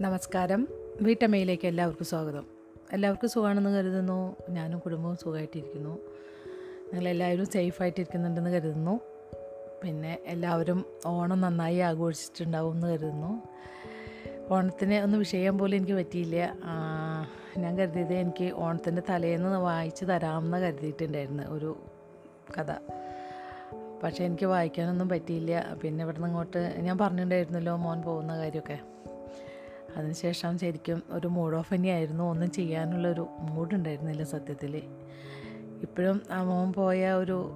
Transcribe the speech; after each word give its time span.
നമസ്കാരം. 0.00 0.68
വീട്ടമ്മയിലേക്ക് 1.00 1.66
എല്ലാവർക്കും 1.66 2.06
സ്വാഗതം. 2.06 2.46
എല്ലാവർക്കും 2.92 3.30
സുഖമാണെന്ന് 3.30 3.70
കരുതുന്നു. 3.70 4.36
ഞാനും 4.50 4.78
കുടുംബവും 4.78 5.16
സുഖമായിട്ടിരിക്കുന്നു. 5.16 5.98
നിങ്ങളെല്ലാവരും 6.86 7.46
സേഫായിട്ടിരിക്കുന്നുണ്ടെന്ന് 7.46 8.50
കരുതുന്നു. 8.50 9.00
പിന്നെ 9.82 10.18
എല്ലാവരും 10.24 10.84
ഓണം 11.06 11.40
നന്നായി 11.40 11.78
ആഘോഷിച്ചിട്ടുണ്ടാവും 11.78 12.72
എന്ന് 12.74 12.86
കരുതുന്നു. 12.86 13.42
ഓണത്തിന് 14.50 14.94
ഒന്ന് 14.94 15.18
വിഷയം 15.18 15.58
പോലും 15.58 15.76
എനിക്ക് 15.76 15.92
പറ്റിയില്ല. 15.92 16.56
ഞാൻ 17.58 17.78
കരുതിയത് 17.78 18.14
എനിക്ക് 18.14 18.52
ഓണത്തിന്റെ 18.54 19.02
തലേന്ന് 19.10 19.58
വായിച്ച് 19.58 20.04
തരാമെന്ന് 20.04 20.58
കരുതിയിട്ടുണ്ടായിരുന്നു 20.58 21.42
ഒരു 21.42 21.76
കഥ. 22.58 22.72
പക്ഷേ 24.02 24.24
എനിക്ക് 24.24 24.46
വായിക്കാനൊന്നും 24.46 25.08
പറ്റിയില്ല. 25.08 25.76
പിന്നെ 25.82 26.04
ഇവിടെ 26.04 26.16
നിന്ന് 26.16 26.28
ഇങ്ങോട്ട് 26.28 26.74
ഞാൻ 26.78 26.98
പറഞ്ഞിട്ടുണ്ടായിരുന്നല്ലോ 26.98 27.76
മോൻ 27.76 28.02
പോകുന്ന 28.02 28.38
കാര്യമൊക്കെ. 28.38 28.97
അതിനുശേഷം 29.98 30.58
ശരിക്കും 30.58 31.02
ഒരു 31.10 31.26
മൂഡ് 31.26 31.56
ഓഫ് 31.56 31.74
തന്നെയായിരുന്നു. 31.74 32.24
ഒന്നും 32.24 32.50
ചെയ്യാനുള്ളൊരു 32.50 33.26
മൂഡുണ്ടായിരുന്നില്ല 33.40 34.24
സത്യത്തിൽ 34.24 34.76
ഇപ്പോഴും 35.82 36.22
ആ 36.30 36.42
മോൻ 36.42 36.72
പോയ 36.72 37.10
ഒരു 37.12 37.50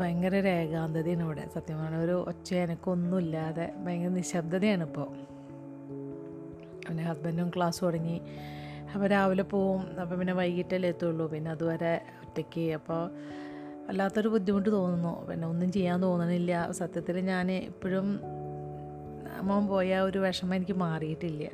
ഭയങ്കര 0.00 0.36
ഒരു 0.40 0.48
ഏകാന്തതയാണ് 0.48 1.22
ഇവിടെ. 1.22 1.48
സത്യം 1.54 1.82
പറഞ്ഞാൽ 1.82 2.00
ഒരു 2.00 2.24
ഒച്ച 2.28 2.54
എനക്കൊന്നുമില്ലാതെ 2.54 3.72
ഭയങ്കര 3.86 4.08
നിശബ്ദതയാണ് 4.08 4.84
ഇപ്പോൾ 4.84 5.08
പിന്നെ 6.88 7.04
ഹസ്ബൻഡും 7.04 7.50
ക്ലാസ് 7.56 7.84
തുടങ്ങി. 7.84 8.20
അപ്പോൾ 8.94 9.06
രാവിലെ 9.06 9.42
പോവും. 9.42 10.00
അപ്പോൾ 10.00 10.16
പിന്നെ 10.16 10.32
വൈകിട്ടല്ലേ 10.32 10.88
എത്തുള്ളൂ. 10.88 11.26
പിന്നെ 11.26 11.50
അതുവരെ 11.50 12.02
ഒറ്റയ്ക്ക്. 12.22 12.60
അപ്പോൾ 12.60 13.10
വല്ലാത്തൊരു 13.86 14.28
ബുദ്ധിമുട്ട് 14.28 14.72
തോന്നുന്നു. 14.72 15.26
പിന്നെ 15.26 15.48
ഒന്നും 15.48 15.72
ചെയ്യാൻ 15.72 16.02
തോന്നണില്ല. 16.02 16.70
സത്യത്തിൽ 16.70 17.20
ഞാൻ 17.20 17.52
ഇപ്പോഴും 17.52 18.20
മോൻ 19.42 19.66
പോയ 19.66 19.98
ഒരു 19.98 20.18
വിഷമം 20.18 20.54
എനിക്ക് 20.54 20.72
മാറിയിട്ടില്ല. 20.72 21.44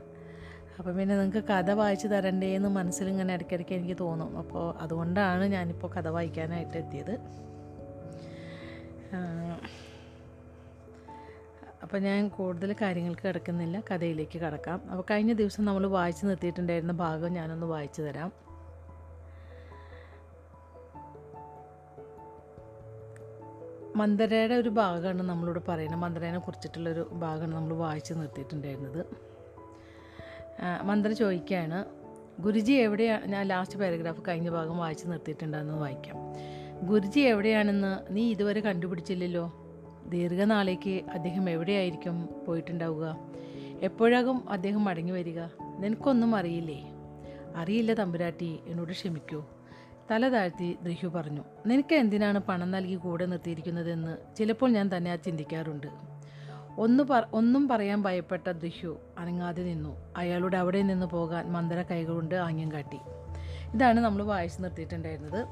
അപ്പോൾ 0.78 0.92
പിന്നെ 0.96 1.18
നിങ്ങൾക്ക് 1.18 1.48
കഥ 1.48 1.70
വായിച്ചു 1.70 2.06
തരണ്ടേ 2.06 2.48
എന്ന് 2.56 2.68
മനസ്സിൽ 2.68 3.08
ഇങ്ങനെ 3.08 3.34
ഇടയ്ക്കിടയ്ക്ക് 3.34 3.72
എനിക്ക് 3.72 3.96
തോന്നും. 4.00 4.38
അപ്പോൾ 4.38 4.64
അതുകൊണ്ടാണ് 4.78 5.44
ഞാനിപ്പോൾ 5.44 5.90
കഥ 5.96 6.08
വായിക്കാനായിട്ട് 6.08 6.76
എത്തിയത്. 6.78 7.14
അപ്പോൾ 11.82 11.98
ഞാൻ 11.98 12.28
കൂടുതൽ 12.28 12.72
കാര്യങ്ങൾക്ക് 12.72 13.28
കിടക്കുന്നില്ല. 13.28 13.82
കഥയിലേക്ക് 13.90 14.38
കിടക്കാം. 14.38 14.90
അപ്പോൾ 14.90 15.04
കഴിഞ്ഞ 15.10 15.32
ദിവസം 15.32 15.64
നമ്മൾ 15.64 15.86
വായിച്ചു 15.86 16.26
നിർത്തിയിട്ടുണ്ടായിരുന്ന 16.26 16.92
ഭാഗം 16.92 17.32
ഞാനൊന്ന് 17.32 17.66
വായിച്ചു 17.66 18.02
തരാം. 18.02 18.45
മന്ദരയുടെ 23.96 24.54
ഒരു 24.54 24.68
ഭാഗമാണ് 24.68 25.22
നമ്മളിവിടെ 25.22 25.60
പറയുന്നത്. 25.68 26.00
മന്ദരേനെ 26.00 26.38
കുറിച്ചിട്ടുള്ളൊരു 26.38 27.08
ഭാഗമാണ് 27.12 27.54
നമ്മൾ 27.54 27.74
വായിച്ച് 27.74 28.14
നിർത്തിയിട്ടുണ്ടായിരുന്നത്. 28.14 29.06
മന്ദര 30.82 31.12
ചോദിക്കുകയാണ് 31.12 31.84
ഗുരുജി 32.40 32.72
എവിടെയാണ് 32.72 33.26
ഞാൻ 33.26 33.48
ലാസ്റ്റ് 33.48 33.78
പാരഗ്രാഫ് 33.78 34.22
കഴിഞ്ഞ 34.28 34.50
ഭാഗം 34.50 34.78
വായിച്ച് 34.78 35.06
നിർത്തിയിട്ടുണ്ടെന്ന് 35.06 35.74
വായിക്കാം. 35.74 36.16
ഗുരുജി 36.86 37.20
എവിടെയാണെന്ന് 37.20 38.16
നീ 38.16 38.30
ഇതുവരെ 38.30 38.60
കണ്ടുപിടിച്ചില്ലല്ലോ? 38.60 39.52
ദീർഘനാളേക്ക് 40.06 41.02
അദ്ദേഹം 41.10 41.50
എവിടെയായിരിക്കും 41.50 42.28
പോയിട്ടുണ്ടാവുക? 42.46 43.16
എപ്പോഴാകും 43.82 44.50
അദ്ദേഹം 44.50 44.84
മടങ്ങി 44.84 45.12
വരിക? 45.12 45.40
നിനക്കൊന്നും 45.80 46.36
അറിയില്ലേ? 46.36 46.80
അറിയില്ല 47.56 47.94
തമ്പുരാട്ടി 47.94 48.58
എന്നോട് 48.66 48.92
ക്ഷമിക്കൂ. 48.92 49.44
തല 50.10 50.28
താഴ്ത്തി 50.28 50.78
ദൃഹ്യു 50.82 51.08
പറഞ്ഞു 51.08 51.44
നിനക്ക് 51.66 51.94
എന്തിനാണ് 51.94 52.38
പണം 52.38 52.70
നൽകി 52.70 52.94
കൂടെ 52.94 53.26
നിർത്തിയിരിക്കുന്നതെന്ന് 53.26 54.36
ചിലപ്പോൾ 54.36 54.70
ഞാൻ 54.70 54.96
തന്നെ 54.96 55.10
ആ 55.10 55.16
ചിന്തിക്കാറുണ്ട്. 55.16 55.86
ഒന്ന് 56.78 57.04
പറ 57.04 57.22
ഒന്നും 57.32 57.68
പറയാൻ 57.68 58.02
ഭയപ്പെട്ട 58.02 58.50
ദൃഹ്യു 58.50 59.00
അനങ്ങാതെ 59.18 59.62
നിന്നു. 59.62 60.12
അയാളുടെ 60.16 60.56
അവിടെ 60.56 60.82
നിന്ന് 60.82 61.06
പോകാൻ 61.06 61.52
മന്ദര 61.52 61.82
കൈകളുണ്ട് 61.82 62.34
ആംഗ്യം 62.34 62.72
കാട്ടി. 62.72 62.98
ഇതാണ് 63.74 64.00
നമ്മൾ 64.00 64.22
വായിച്ചു 64.22 64.62
നിർത്തിയിട്ടുണ്ടായിരുന്നത്. 64.62 65.46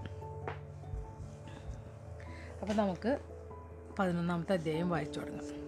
അപ്പോൾ 2.61 2.75
നമുക്ക് 2.75 3.19
പതിനൊന്നാമത്തെ 3.99 4.53
അധ്യായം 4.53 4.91
വായിച്ചു 4.91 5.21
തുടങ്ങാം. 5.21 5.65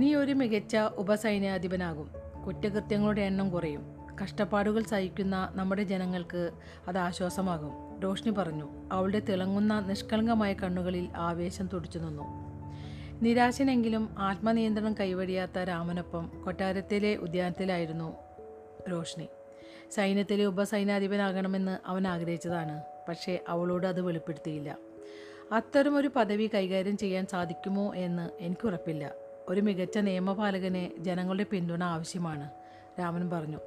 നീ 0.00 0.14
ഒരു 0.14 0.32
മികച്ച 0.32 0.76
ഉപസൈന്യാധിപനാകും. 0.76 2.10
കുറ്റകൃത്യങ്ങളുടെ 2.46 3.20
എണ്ണം 3.20 3.50
കുറയും. 3.50 3.91
കഷ്ടപ്പാടുകൾ 4.22 4.82
സഹിക്കുന്ന 4.82 5.48
നമ്മുടെ 5.52 5.82
ജനങ്ങൾക്ക് 5.82 6.50
അത് 6.88 6.98
ആശ്വാസമാകും. 6.98 8.00
റോഷ്നി 8.00 8.30
പറഞ്ഞു 8.30 8.68
അവളുടെ 8.92 9.20
തിളങ്ങുന്ന 9.20 9.80
നിഷ്കളങ്കമായ 9.80 10.52
കണ്ണുകളിൽ 10.52 11.08
ആവേശം 11.16 11.68
തുടിച്ചു 11.72 11.98
നിന്നു. 11.98 12.22
നിരാശനെങ്കിലും 13.22 14.14
ആത്മനിയന്ത്രണം 14.18 14.94
കൈവടിയാത്ത 15.00 15.58
രാമനൊപ്പം 15.58 16.30
കൊട്ടാരത്തിലെ 16.44 17.16
ഉദ്യാനത്തിലായിരുന്നു 17.16 18.16
റോഷ്നി. 18.90 19.28
സൈന്യത്തിലെ 19.90 20.44
ഉപസൈന്യാധിപനാകണമെന്ന് 20.44 21.78
അവൻ 21.86 22.06
ആഗ്രഹിച്ചതാണ് 22.06 22.82
പക്ഷേ 23.08 23.40
അവളോട് 23.48 23.86
അത് 23.86 24.00
വെളിപ്പെടുത്തിയില്ല. 24.00 24.76
അത്തരമൊരു 25.52 26.10
പദവി 26.16 26.50
കൈകാര്യം 26.54 26.96
ചെയ്യാൻ 26.96 27.26
സാധിക്കുമോ 27.26 27.94
എന്ന് 27.94 28.30
എനിക്ക് 28.40 28.66
ഉറപ്പില്ല 28.66 29.14
ഒരു 29.48 29.60
മികച്ച 29.60 29.98
നിയമപാലകന് 29.98 31.02
ജനങ്ങളുടെ 31.02 31.46
പിന്തുണ 31.50 31.84
ആവശ്യമാണ് 31.84 32.50
രാമൻ 33.00 33.30
പറഞ്ഞു. 33.30 33.58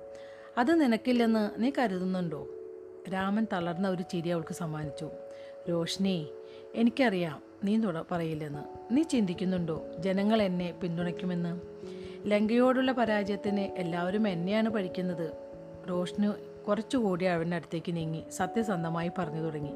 അത് 0.58 0.82
നിനക്കില്ലെന്ന് 0.82 1.64
നീ 1.64 1.72
കരുതുന്നുണ്ടോ? 1.78 2.48
രാമൻ 3.14 3.48
തളർന്ന 3.54 3.90
ഒരു 3.90 4.02
ചിരി 4.02 4.30
അവൾക്ക് 4.30 4.54
സമ്മാനിച്ചു. 4.54 5.10
രോഷ്നി 5.70 6.28
എനിക്കറിയാം 6.76 7.42
നീ 7.64 7.78
തുട 7.78 8.04
പറയില്ലെന്ന്. 8.12 8.94
നീ 8.94 9.04
ചിന്തിക്കുന്നുണ്ടോ 9.04 9.86
ജനങ്ങൾ 10.00 10.42
എന്നെ 10.42 10.72
പിന്തുണയ്ക്കുമെന്ന്? 10.72 11.62
ലങ്കയോടുള്ള 12.26 12.92
പരാജയത്തിന് 12.92 13.60
എല്ലാവരും 13.60 14.28
എന്നെയാണ് 14.28 14.70
പഠിക്കുന്നത്. 14.70 15.34
റോഷ്നു 15.90 16.34
കുറച്ചുകൂടി 16.68 17.26
അവന്റെ 17.26 17.56
അടുത്തേക്ക് 17.56 17.96
നീങ്ങി 17.96 18.24
സത്യസന്ധമായി 18.30 19.12
പറഞ്ഞു 19.18 19.42
തുടങ്ങി. 19.42 19.72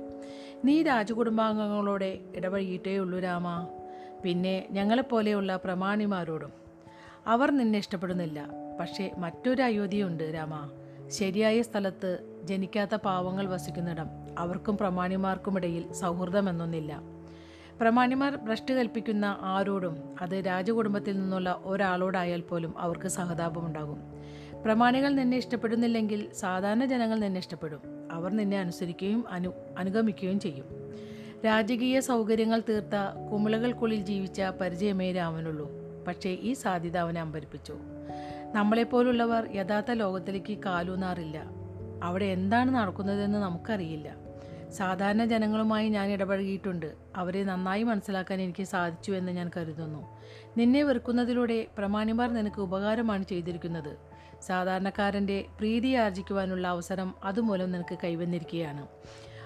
നീ 0.66 0.84
രാജകുടുംബാംഗങ്ങളോടെ 0.84 2.19
ഇടപഴകിയിട്ടേ 2.35 2.97
ഉള്ളൂ 2.97 3.19
രാമ. 3.19 3.67
പിന്നെ 4.23 4.67
ഞങ്ങളെപ്പോലെയുള്ള 4.72 5.56
പ്രമാണിമാരോടും. 5.56 6.51
അവർ 7.28 7.51
നിന്നെ 7.51 7.79
ഇഷ്ടപ്പെടുന്നില്ല. 7.79 8.69
പക്ഷേ 8.79 9.12
മറ്റൊരു 9.17 9.62
അയോധ്യയുണ്ട് 9.62 10.23
രാമ. 10.23 10.69
ശരിയായ 11.07 11.62
സ്ഥലത്ത് 11.62 12.40
ജനിക്കാത്ത 12.44 12.95
പാവങ്ങൾ 12.95 13.47
വസിക്കുന്നിടം 13.47 14.06
അവർക്കും 14.38 14.78
പ്രമാണിമാർക്കുമിടയിൽ 14.78 15.94
സൗഹൃദമെന്നൊന്നില്ല. 15.94 17.01
പ്രമാണിമാർ 17.81 18.35
ഭ്രഷ്ട് 18.35 18.73
കൽപ്പിക്കുന്ന 18.73 19.38
ആരോടും 19.41 19.97
അത് 20.22 20.44
രാജകുടുംബത്തിൽ 20.47 21.19
നിന്നുള്ള 21.19 21.62
ഒരാളോടായാൽ 21.66 22.41
പോലും 22.41 22.79
അവർക്ക് 22.79 23.07
സഹതാപമുണ്ടാകും. 23.07 24.01
പ്രമാണികൾ 24.63 25.09
നിന്നെ 25.09 25.38
ഇഷ്ടപ്പെടുന്നില്ലെങ്കിൽ 25.38 26.34
സാധാരണ 26.34 26.85
ജനങ്ങൾ 26.85 27.19
നിന്നെ 27.19 27.40
ഇഷ്ടപ്പെടും. 27.40 27.81
അവർ 28.11 28.31
നിന്നെ 28.31 28.59
അനുസരിക്കുകയും 28.59 29.29
അനു 29.29 29.53
അനുഗമിക്കുകയും 29.78 30.40
ചെയ്യും. 30.40 30.66
രാജകീയ 31.46 32.00
സൗകര്യങ്ങൾ 32.00 32.61
തീർത്ത 32.69 33.29
കുമിളകൾക്കുള്ളിൽ 33.31 34.01
ജീവിച്ച 34.01 34.41
പരിചയമേ 34.41 35.11
രാമനുള്ളൂ. 35.11 35.69
പക്ഷേ 36.07 36.29
ഈ 36.29 36.53
സാധ്യത 36.53 36.97
അവനെ 36.97 37.22
അമ്പരിപ്പിച്ചു. 37.22 37.78
നമ്മളെപ്പോലുള്ളവർ 38.55 39.55
യഥാർത്ഥ 39.55 39.91
ലോകത്തിലേക്ക് 39.91 40.57
കാലൂന്നാറില്ല. 40.57 41.43
അവിടെ 42.03 42.25
എന്താണ് 42.25 42.75
നടക്കുന്നതെന്ന് 42.75 43.39
നമുക്കറിയില്ല. 43.39 44.15
സാധാരണ 44.69 45.25
ജനങ്ങളുമായി 45.25 45.89
ഞാൻ 45.89 46.11
ഇടപഴകിയിട്ടുണ്ട്. 46.11 46.93
അവരെ 47.15 47.43
നന്നായി 47.43 47.83
മനസ്സിലാക്കാൻ 47.83 48.41
എനിക്ക് 48.41 48.63
സാധിച്ചു 48.63 49.11
എന്ന് 49.11 49.31
ഞാൻ 49.31 49.51
കരുതുന്നു. 49.57 50.17
നിന്നെ 50.57 50.83
വെറുക്കുന്നതിലൂടെ 50.83 51.67
പ്രമാണിമാർ 51.77 52.33
നിനക്ക് 52.33 52.61
ഉപകാരമാണ് 52.61 53.23
ചെയ്തിരിക്കുന്നത്. 53.23 53.97
സാധാരണക്കാരന്റെ 54.41 55.45
പ്രീതി 55.57 55.93
ആർജിക്കുവാനുള്ള 55.93 56.67
അവസരം 56.67 57.16
അതുമൂലം 57.23 57.71
നിനക്ക് 57.71 57.97
കൈവന്നിരിക്കുകയാണ്. 58.03 58.87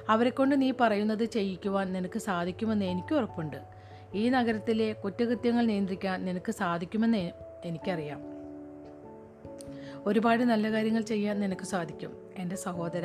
അവരെക്കൊണ്ട് 0.10 0.62
നീ 0.62 0.72
പറയുന്നത് 0.82 1.26
ചെയ്യിക്കുവാൻ 1.26 1.94
നിനക്ക് 1.94 2.20
സാധിക്കുമെന്ന് 2.20 2.86
എനിക്ക് 2.86 3.16
ഉറപ്പുണ്ട്. 3.16 3.58
ഈ 4.16 4.30
നഗരത്തിലെ 4.30 4.94
കുറ്റകൃത്യങ്ങൾ 4.94 5.66
നിയന്ത്രിക്കാൻ 5.66 6.26
നിനക്ക് 6.26 6.52
സാധിക്കുമെന്ന് 6.52 7.32
എനിക്കറിയാം. 7.66 8.33
ഒരുപാട് 10.06 10.44
നല്ല 10.44 10.72
കാര്യങ്ങൾ 10.72 11.02
ചെയ്യാൻ 11.02 11.40
നിനക്ക് 11.40 11.62
സാധിക്കും. 11.62 12.18
എന്റെ 12.38 12.56
സഹോദര 12.56 13.04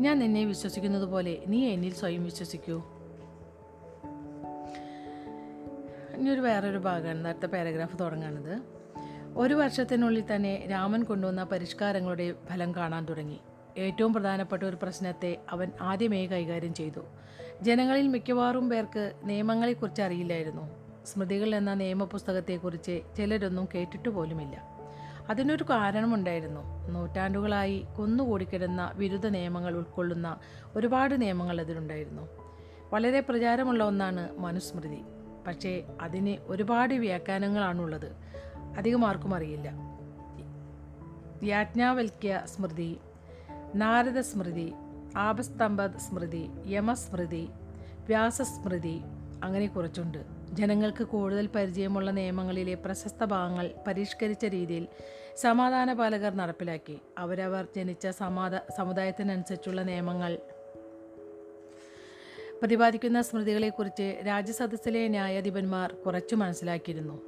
ഞാൻ 0.00 0.18
നിന്നെ 0.18 0.44
വിശ്വസിക്കുന്നത് 0.44 1.04
പോലെ 1.04 1.38
നീ 1.46 1.66
എന്നിൽ 1.66 1.94
സ്വയം 1.94 2.24
വിശ്വസിക്കൂ. 2.24 2.82
ഇനിയൊരു 6.14 6.40
വേറൊരു 6.40 6.78
ഭാഗമാണ് 6.78 7.24
നേരത്തെ 7.24 7.46
പാരഗ്രാഫ് 7.46 8.00
തുടങ്ങുന്നത് 8.00 8.62
ഒരു 9.36 9.54
വർഷത്തിനുള്ളിൽ 9.54 10.24
തന്നെ 10.34 10.66
രാമൻ 10.70 11.02
കൊണ്ടുവന്ന 11.02 11.44
പരിഷ്കാരങ്ങളുടെ 11.44 12.34
ഫലം 12.46 12.74
കാണാൻ 12.74 13.04
തുടങ്ങി. 13.04 13.40
ഏറ്റവും 13.78 14.12
പ്രധാനപ്പെട്ട 14.12 14.62
ഒരു 14.62 14.76
പ്രശ്നത്തെ 14.82 15.38
അവൻ 15.50 15.72
ആദ്യമേ 15.80 16.26
കൈകാര്യം 16.26 16.74
ചെയ്തു. 16.74 17.00
ജനങ്ങളിൽ 17.62 18.08
മിക്കവാറും 18.08 18.70
പേർക്ക് 18.70 19.12
നിയമങ്ങളെക്കുറിച്ച് 19.24 20.02
അറിയില്ലായിരുന്നു. 20.02 20.70
സ്മൃതികൾ 21.06 21.54
എന്ന 21.54 21.74
നിയമപുസ്തകത്തെക്കുറിച്ച് 21.74 23.00
ചിലരൊന്നും 23.16 23.68
കേട്ടിട്ട് 23.74 24.08
പോലുമില്ല. 24.08 24.77
അതിനൊരു 25.28 25.64
കാരണമുണ്ടായിരുന്നു. 25.70 26.88
നൂറ്റാണ്ടുകളായി 26.90 27.86
കൊന്നുകൂടിക്കിടുന്ന 27.96 28.92
വിരുദ്ധ 28.94 29.26
നിയമങ്ങൾ 29.26 29.76
ഉൾക്കൊള്ളുന്ന 29.76 30.36
ഒരുപാട് 30.76 31.20
നിയമങ്ങൾ 31.20 31.60
അതിലുണ്ടായിരുന്നു. 31.60 32.28
വളരെ 32.92 33.20
പ്രചാരമുള്ള 33.20 33.84
ഒന്നാണ് 33.84 34.38
മനുസ്മൃതി. 34.38 35.02
പക്ഷേ 35.46 35.86
അതിന് 36.00 36.36
ഒരുപാട് 36.46 36.94
വ്യാഖ്യാനങ്ങളാണുള്ളത്. 36.94 38.12
അധികം 38.78 39.04
ആർക്കും 39.04 39.34
അറിയില്ല. 39.34 39.72
യാജ്ഞാവൽക്യ 41.42 42.42
സ്മൃതി 42.46 42.98
നാരദ 43.74 44.20
സ്മൃതി 44.20 44.72
ആപസ്തംഭ 45.16 45.86
സ്മൃതി 45.86 46.48
യമസ്മൃതി 46.66 47.48
വ്യാസസ്മൃതി 48.06 49.00
അങ്ങനെ 49.44 49.66
കുറച്ചുണ്ട്. 49.66 50.37
ജനങ്ങൾക്ക് 50.52 51.04
കൂടുതൽ 51.04 51.46
പരിചയമുള്ള 51.46 52.10
നിയമങ്ങളിലെ 52.10 52.74
പ്രശസ്ത 52.74 53.24
ഭാഗങ്ങൾ 53.24 53.70
പരിഷ്കരിച്ച 53.86 54.44
രീതിയിൽ 54.44 54.86
സമാധാന 55.36 55.92
പാലകർ 55.92 56.36
നടപ്പിലാക്കി. 56.36 56.98
അവരവർ 57.18 57.66
ജനിച്ച 57.76 58.06
സമാധ 58.06 58.56
സമുദായത്തിനനുസരിച്ചുള്ള 58.56 59.82
നിയമങ്ങൾ 59.82 60.38
പ്രതിപാദിക്കുന്ന 62.60 63.22
സ്മൃതികളെക്കുറിച്ച് 63.22 64.22
രാജ്യസദസ്സിലെ 64.26 65.08
ന്യായാധിപന്മാർ 65.08 65.92
കുറച്ചു 65.92 66.34
മനസ്സിലാക്കിയിരുന്നു. 66.34 67.22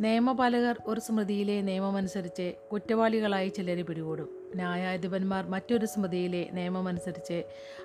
നിയമപാലകർ 0.00 0.76
ഒരു 0.86 1.00
സ്മൃതിയിലെ 1.00 1.60
നിയമമനുസരിച്ച് 1.60 2.54
കുറ്റവാളികളായി 2.72 3.48
ചിലരെ 3.48 3.82
പിടികൂടും. 3.82 4.52
ന്യായാധിപന്മാർ 4.54 5.48
മറ്റൊരു 5.48 5.86
സ്മൃതിയിലെ 5.86 6.48
നിയമമനുസരിച്ച് 6.52 7.42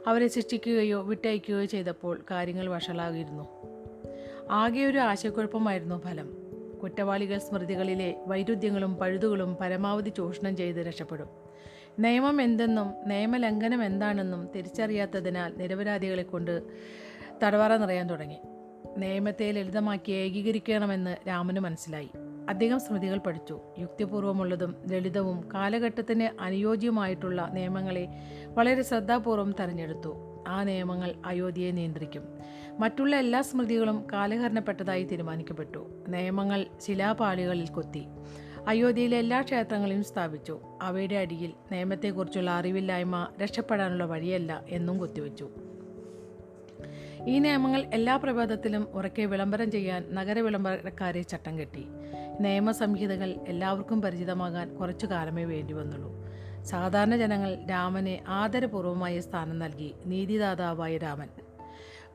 അവരെ 0.07 0.27
ശിക്ഷിക്കുകയോ 0.27 1.01
വിട്ടയക്കുകയോ 1.01 1.65
ചെയ്തപ്പോൾ 1.65 2.25
കാര്യങ്ങൾ 2.31 2.69
വഷളാകിയിരുന്നു. 2.69 3.78
ആകെ 4.51 4.85
ഒരു 4.85 4.97
ആശയക്കുഴപ്പമായിരുന്നു 4.97 5.95
ഫലം. 5.95 6.29
കുറ്റവാളികൾ 6.83 7.37
സ്മൃതികളിലെ 7.37 8.23
വൈരുദ്ധ്യങ്ങളും 8.27 8.95
പഴുതുകളും 8.95 9.57
പരമാവധി 9.61 10.09
ചൂഷണം 10.09 10.57
ചെയ്ത് 10.57 10.77
രക്ഷപ്പെടും. 10.77 11.27
നിയമം 11.99 12.41
എന്തെന്നും 12.41 12.93
നിയമലംഘനം 13.05 13.83
എന്താണെന്നും 13.83 14.49
തിരിച്ചറിയാത്തതിനാൽ 14.55 15.53
നിരപരാധികളെ 15.57 16.23
കൊണ്ട് 16.23 16.63
തടവറ 17.43 17.73
നിറയാൻ 17.73 18.09
തുടങ്ങി. 18.09 18.37
നിയമത്തെ 18.97 19.51
ലളിതമാക്കി 19.51 20.11
ഏകീകരിക്കണമെന്ന് 20.11 21.15
രാമന് 21.27 21.59
മനസ്സിലായി. 21.59 22.09
അദ്ദേഹം 22.49 22.79
സ്മൃതികൾ 22.79 23.17
പഠിച്ചു. 23.17 23.59
യുക്തിപൂർവമുള്ളതും 23.79 24.75
ലളിതവും 24.91 25.49
കാലഘട്ടത്തിന് 25.53 26.41
അനുയോജ്യമായിട്ടുള്ള 26.41 27.49
നിയമങ്ങളെ 27.53 28.07
വളരെ 28.45 28.81
ശ്രദ്ധാപൂർവം 28.81 29.51
തെരഞ്ഞെടുത്തു. 29.59 30.28
ആ 30.47 30.63
നിയമങ്ങൾ 30.63 31.15
അയോധ്യയെ 31.25 31.71
നിയന്ത്രിക്കും. 31.71 32.23
മറ്റുള്ള 32.79 33.15
എല്ലാ 33.15 33.41
സ്മൃതികളും 33.41 34.07
കാലഹരണപ്പെട്ടതായി 34.13 35.03
തീരുമാനിക്കപ്പെട്ടു. 35.03 36.05
നിയമങ്ങൾ 36.07 36.65
ശിലാപാളികളിൽ 36.81 37.67
കൊത്തി. 37.67 38.03
അയോധ്യയിലെ 38.67 39.17
എല്ലാ 39.17 39.41
ക്ഷേത്രങ്ങളെയും 39.41 40.03
സ്ഥാപിച്ചു. 40.03 40.59
അവയുടെ 40.81 41.15
അടിയിൽ 41.15 41.53
നിയമത്തെക്കുറിച്ചുള്ള 41.71 42.51
അറിവില്ലായ്മ 42.51 43.27
രക്ഷപ്പെടാനുള്ള 43.43 44.05
വഴിയല്ല 44.05 44.63
എന്നും 44.69 44.97
കൊത്തിവെച്ചു. 44.97 45.49
ഈ 47.27 47.39
നിയമങ്ങൾ 47.39 47.85
എല്ലാ 47.93 48.15
പ്രഭാതത്തിലും 48.17 48.87
ഉറക്കെ 48.93 49.21
വിളംബരം 49.21 49.71
ചെയ്യാൻ 49.71 50.05
നഗര 50.11 50.39
വിളംബരക്കാരെ 50.39 51.21
ചട്ടം 51.21 51.59
കെട്ടി. 51.59 51.85
നിയമസംഹിതകൾ 52.39 53.35
എല്ലാവർക്കും 53.47 54.01
പരിചിതമാകാൻ 54.01 54.75
കുറച്ചു 54.75 55.05
കാലമേ 55.05 55.43
വേണ്ടി 55.43 55.73
വന്നുള്ളൂ 55.73 56.28
സാധാരണ 56.69 57.17
ജനങ്ങൾ 57.17 57.57
രാമനെ 57.69 58.23
ആദരപൂർവമായ 58.27 59.19
സ്ഥാനം 59.19 59.59
നൽകി 59.59 59.95
നീതിദാതാവായ 60.05 60.97
രാമൻ. 60.97 61.27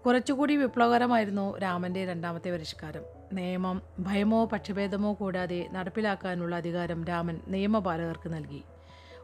കുറച്ചുകൂടി 0.07 0.57
വിപ്ലവകരമായിരുന്നു 0.57 1.59
രാമന്റെ 1.59 2.07
രണ്ടാമത്തെ 2.07 2.51
പരിഷ്കാരം. 2.51 3.03
നിയമം 3.33 3.83
ഭയമോ 3.99 4.45
പക്ഷഭേദമോ 4.45 5.13
കൂടാതെ 5.15 5.69
നടപ്പിലാക്കാനുള്ള 5.73 6.57
അധികാരം 6.57 7.05
രാമൻ 7.05 7.41
നിയമപാലകർക്ക് 7.49 8.35
നൽകി. 8.35 8.63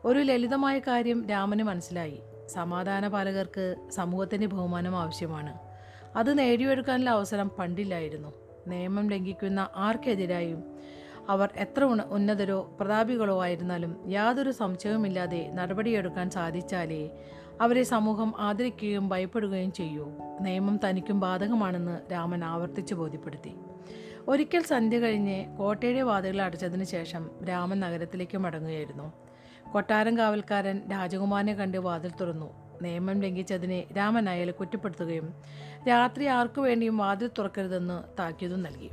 ഒരു 0.04 0.18
ലളിതമായ 0.18 0.78
കാര്യം 0.78 1.28
രാമന് 1.28 1.62
മനസ്സിലായി. 1.62 2.20
സമാധാന 2.48 3.08
പാലകർക്ക് 3.08 3.90
സമൂഹത്തിന്റെ 3.90 4.46
ബഹുമാനം 4.46 4.96
ആവശ്യമാണ്. 4.96 5.58
അത് 6.16 6.38
നേടിയെടുക്കാനുള്ള 6.38 7.10
അവസരം 7.10 7.50
പണ്ടില്ലായിരുന്നു. 7.58 8.32
നിയമം 8.66 9.10
ലംഘിക്കുന്ന 9.10 9.68
ആർക്കെതിരായും 9.76 10.64
അവർ 11.28 11.50
എത്ര 11.56 11.84
ഉന്നതരോ 11.84 12.76
പ്രതാപികളോ 12.80 13.42
ആയിരുന്നാലും 13.42 14.10
യാതൊരു 14.10 14.50
സംശയവുമില്ലാതെ 14.50 15.50
നടപടിയെടുക്കാൻ 15.54 16.30
സാധിച്ചാലേ 16.30 17.10
അവരെ 17.60 17.82
സമൂഹം 17.82 18.34
ആദരിക്കുകയും 18.38 19.08
ഭയപ്പെടുകയും 19.08 19.72
ചെയ്യൂ. 19.72 20.08
നിയമം 20.40 20.80
തനിക്കും 20.84 21.20
ബാധകമാണെന്ന് 21.20 22.12
രാമൻ 22.12 22.44
ആവർത്തിച്ച് 22.44 22.94
ബോധ്യപ്പെടുത്തി. 22.94 23.54
ഒരിക്കൽ 24.28 24.62
സന്ധ്യ 24.62 24.98
കഴിഞ്ഞ് 24.98 25.56
കോട്ടയുടെ 25.56 26.02
വാതിലുകൾ 26.02 26.42
അടച്ചതിന് 26.42 26.84
ശേഷം 26.84 27.30
രാമൻ 27.48 27.80
നഗരത്തിലേക്ക് 27.80 28.38
മടങ്ങുകയായിരുന്നു. 28.38 29.12
കൊട്ടാരം 29.72 30.18
കാവൽക്കാരൻ 30.18 30.82
രാജകുമാരനെ 30.92 31.54
കണ്ട് 31.54 31.78
വാതിൽ 31.78 32.10
തുറന്നു. 32.20 32.50
നിയമം 32.82 33.20
ലംഘിച്ചതിനെ 33.20 33.84
രാമൻ 33.96 34.50
കുറ്റപ്പെടുത്തുകയും 34.50 35.34
രാത്രി 35.88 36.24
ആർക്കു 36.24 36.60
വേണ്ടിയും 36.60 36.98
വാതിൽ 36.98 37.30
തുറക്കരുതെന്ന് 37.38 38.18
താക്കീതും 38.18 38.62
നൽകി. 38.62 38.90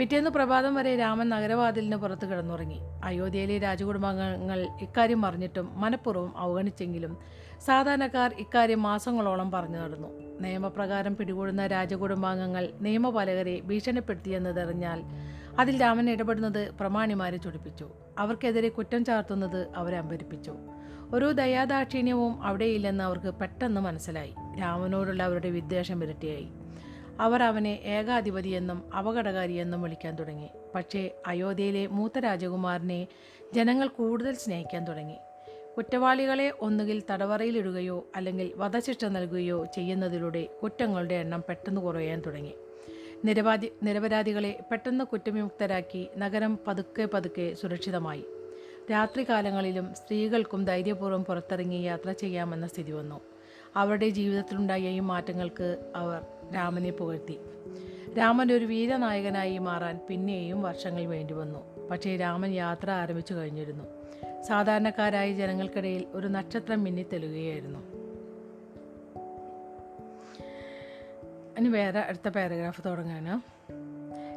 പിറ്റേന്ന് 0.00 0.30
പ്രഭാതം 0.30 0.74
വരെ 0.74 0.96
രാമൻ 0.96 1.28
നഗരവാതിലിന് 1.28 1.96
പുറത്ത് 1.96 2.26
കിടന്നുറങ്ങി. 2.26 2.78
അയോധ്യയിലെ 3.04 3.58
രാജകുടുംബാംഗങ്ങൾ 3.58 4.68
ഇക്കാര്യം 4.80 5.26
അറിഞ്ഞിട്ടും 5.26 5.80
മനഃപൂർവം 5.80 6.38
അവഗണിച്ചെങ്കിലും 6.38 7.18
സാധാരണക്കാർ 7.66 8.34
ഇക്കാര്യം 8.38 8.82
മാസങ്ങളോളം 8.82 9.50
പറഞ്ഞു 9.50 9.78
നടന്നു. 9.78 10.08
നിയമപ്രകാരം 10.40 11.16
പിടികൂടുന്ന 11.16 11.66
രാജകുടുംബാംഗങ്ങൾ 11.66 12.68
നിയമപാലകരെ 12.80 13.60
ഭീഷണിപ്പെടുത്തിയെന്നതറിഞ്ഞാൽ 13.60 15.02
അതിൽ 15.58 15.80
രാമൻ 15.80 16.10
ഇടപെടുന്നത് 16.10 16.70
പ്രമാണിമാരെ 16.80 17.36
ചൊടിപ്പിച്ചു. 17.36 17.88
അവർക്കെതിരെ 18.18 18.68
കുറ്റം 18.68 19.04
ചാർത്തുന്നത് 19.04 19.68
അവരെ 19.76 19.98
അമ്പരിപ്പിച്ചു. 19.98 20.54
ഒരു 21.14 21.32
ദയാദാക്ഷിണ്യവും 21.32 22.42
അവിടെയില്ലെന്ന് 22.42 23.04
അവർക്ക് 23.04 23.34
പെട്ടെന്ന് 23.34 23.80
മനസ്സിലായി. 23.80 24.34
രാമനോടുള്ള 24.60 25.22
അവരുടെ 25.22 25.50
വിദ്വേഷം 25.50 26.04
ഇരട്ടിയായി. 26.04 26.48
അവർ 27.18 27.42
അവനെ 27.42 27.80
ഏകാധിപതിയെന്നും 27.84 28.94
അപകടകാരിയെന്നും 28.94 29.82
വിളിക്കാൻ 29.82 30.16
തുടങ്ങി. 30.16 30.48
പക്ഷേ 30.74 31.10
അയോധ്യയിലെ 31.26 31.86
മൂത്ത 31.86 32.18
രാജകുമാരനെ 32.18 33.06
ജനങ്ങൾ 33.54 33.86
കൂടുതൽ 33.86 34.34
സ്നേഹിക്കാൻ 34.34 34.84
തുടങ്ങി. 34.84 35.14
കുറ്റവാളികളെ 35.76 36.52
ഒന്നുകിൽ 36.60 37.02
തടവറയിലിടുകയോ 37.10 38.06
അല്ലെങ്കിൽ 38.16 38.52
വധശിക്ഷ 38.56 39.04
നൽകുകയോ 39.04 39.64
ചെയ്യുന്നതിലൂടെ 39.64 40.48
കുറ്റങ്ങളുടെ 40.62 41.14
എണ്ണം 41.14 41.44
പെട്ടെന്ന് 41.48 41.80
കുറയാൻ 41.80 42.22
തുടങ്ങി. 42.26 42.54
നിരവാധി 43.24 43.72
നിരപരാധികളെ 43.82 44.60
പെട്ടെന്ന് 44.70 45.04
കുറ്റവിമുക്തരാക്കി 45.04 46.08
നഗരം 46.18 46.58
പതുക്കെ 46.66 47.08
പതുക്കെ 47.14 47.54
സുരക്ഷിതമായി. 47.54 48.24
രാത്രികാലങ്ങളിലും 48.90 49.94
സ്ത്രീകൾക്കും 49.94 50.64
ധൈര്യപൂർവം 50.64 51.24
പുറത്തിറങ്ങി 51.24 51.76
യാത്ര 51.76 52.12
ചെയ്യാമെന്ന 52.12 52.66
സ്ഥിതി 52.66 52.92
വന്നു. 52.92 53.20
അവരുടെ 53.76 54.08
ജീവിതത്തിലുണ്ടായ 54.08 54.80
ഈ 54.80 55.00
മാറ്റങ്ങൾക്ക് 55.00 55.92
അവർ 55.96 56.22
രാമനെ 56.54 56.90
പുകഴ്ത്തി. 56.90 57.38
രാമൻ 58.18 58.52
ഒരു 58.52 58.64
വീരനായകനായി 58.64 59.58
മാറാൻ 59.58 60.00
പിന്നെയും 60.08 60.62
വർഷങ്ങൾ 60.62 61.04
വേണ്ടി 61.04 61.34
വന്നു. 61.34 61.88
പക്ഷേ 61.90 62.16
രാമൻ 62.16 62.50
യാത്ര 62.50 62.90
ആരംഭിച്ചു 62.90 63.34
കഴിഞ്ഞിരുന്നു. 63.34 63.84
സാധാരണക്കാരായ 64.42 65.32
ജനങ്ങൾക്കിടയിൽ 65.32 66.06
ഒരു 66.12 66.26
നക്ഷത്രം 66.26 66.84
മിന്നിത്തെളുകയായിരുന്നു 66.84 67.78
ഇനി 71.58 71.68
വേറെ 71.68 72.00
അടുത്ത 72.00 72.28
പാരഗ്രാഫ് 72.28 72.84
തുടങ്ങാണ് 72.86 73.40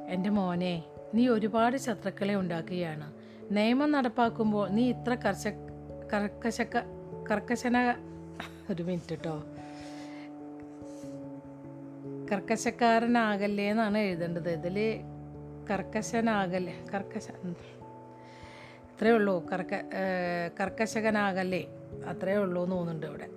എന്റെ 0.08 0.30
മോനെ 0.30 0.84
നീ 1.14 1.28
ഒരുപാട് 1.28 1.78
ശത്രുക്കളെ 1.78 2.36
ഉണ്ടാക്കുകയാണ്. 2.36 3.14
നിയമം 3.52 3.92
നടപ്പാക്കുമ്പോൾ 3.92 4.70
നീ 4.70 4.90
ഇത്ര 4.90 5.16
കർശ 5.16 5.48
കർക്കശക്ക 6.14 6.78
കർക്കശന 7.32 7.96
ഒരു 8.70 8.84
മിനിറ്റ് 8.84 9.10
കേട്ടോ 9.10 9.44
കർക്കശക്കാരനാകല്ലേ 12.32 13.70
എന്നാണ് 13.70 13.98
എഴുതേണ്ടത്. 13.98 14.50
ഇതിൽ 14.50 15.00
കർക്കശനാകല്ലേ? 15.72 16.86
കർക്കശ 16.94 17.28
ഇത്രയേ 18.92 19.14
ഉള്ളൂ. 19.14 19.46
കർക്ക 19.54 19.74
കർക്കശകനാകല്ലേ? 20.60 21.68
അത്രയേ 22.08 22.38
ഉള്ളൂ 22.38 22.64
എന്ന് 22.64 22.76
തോന്നുന്നുണ്ട് 22.76 23.08
ഇവിടെ. 23.08 23.28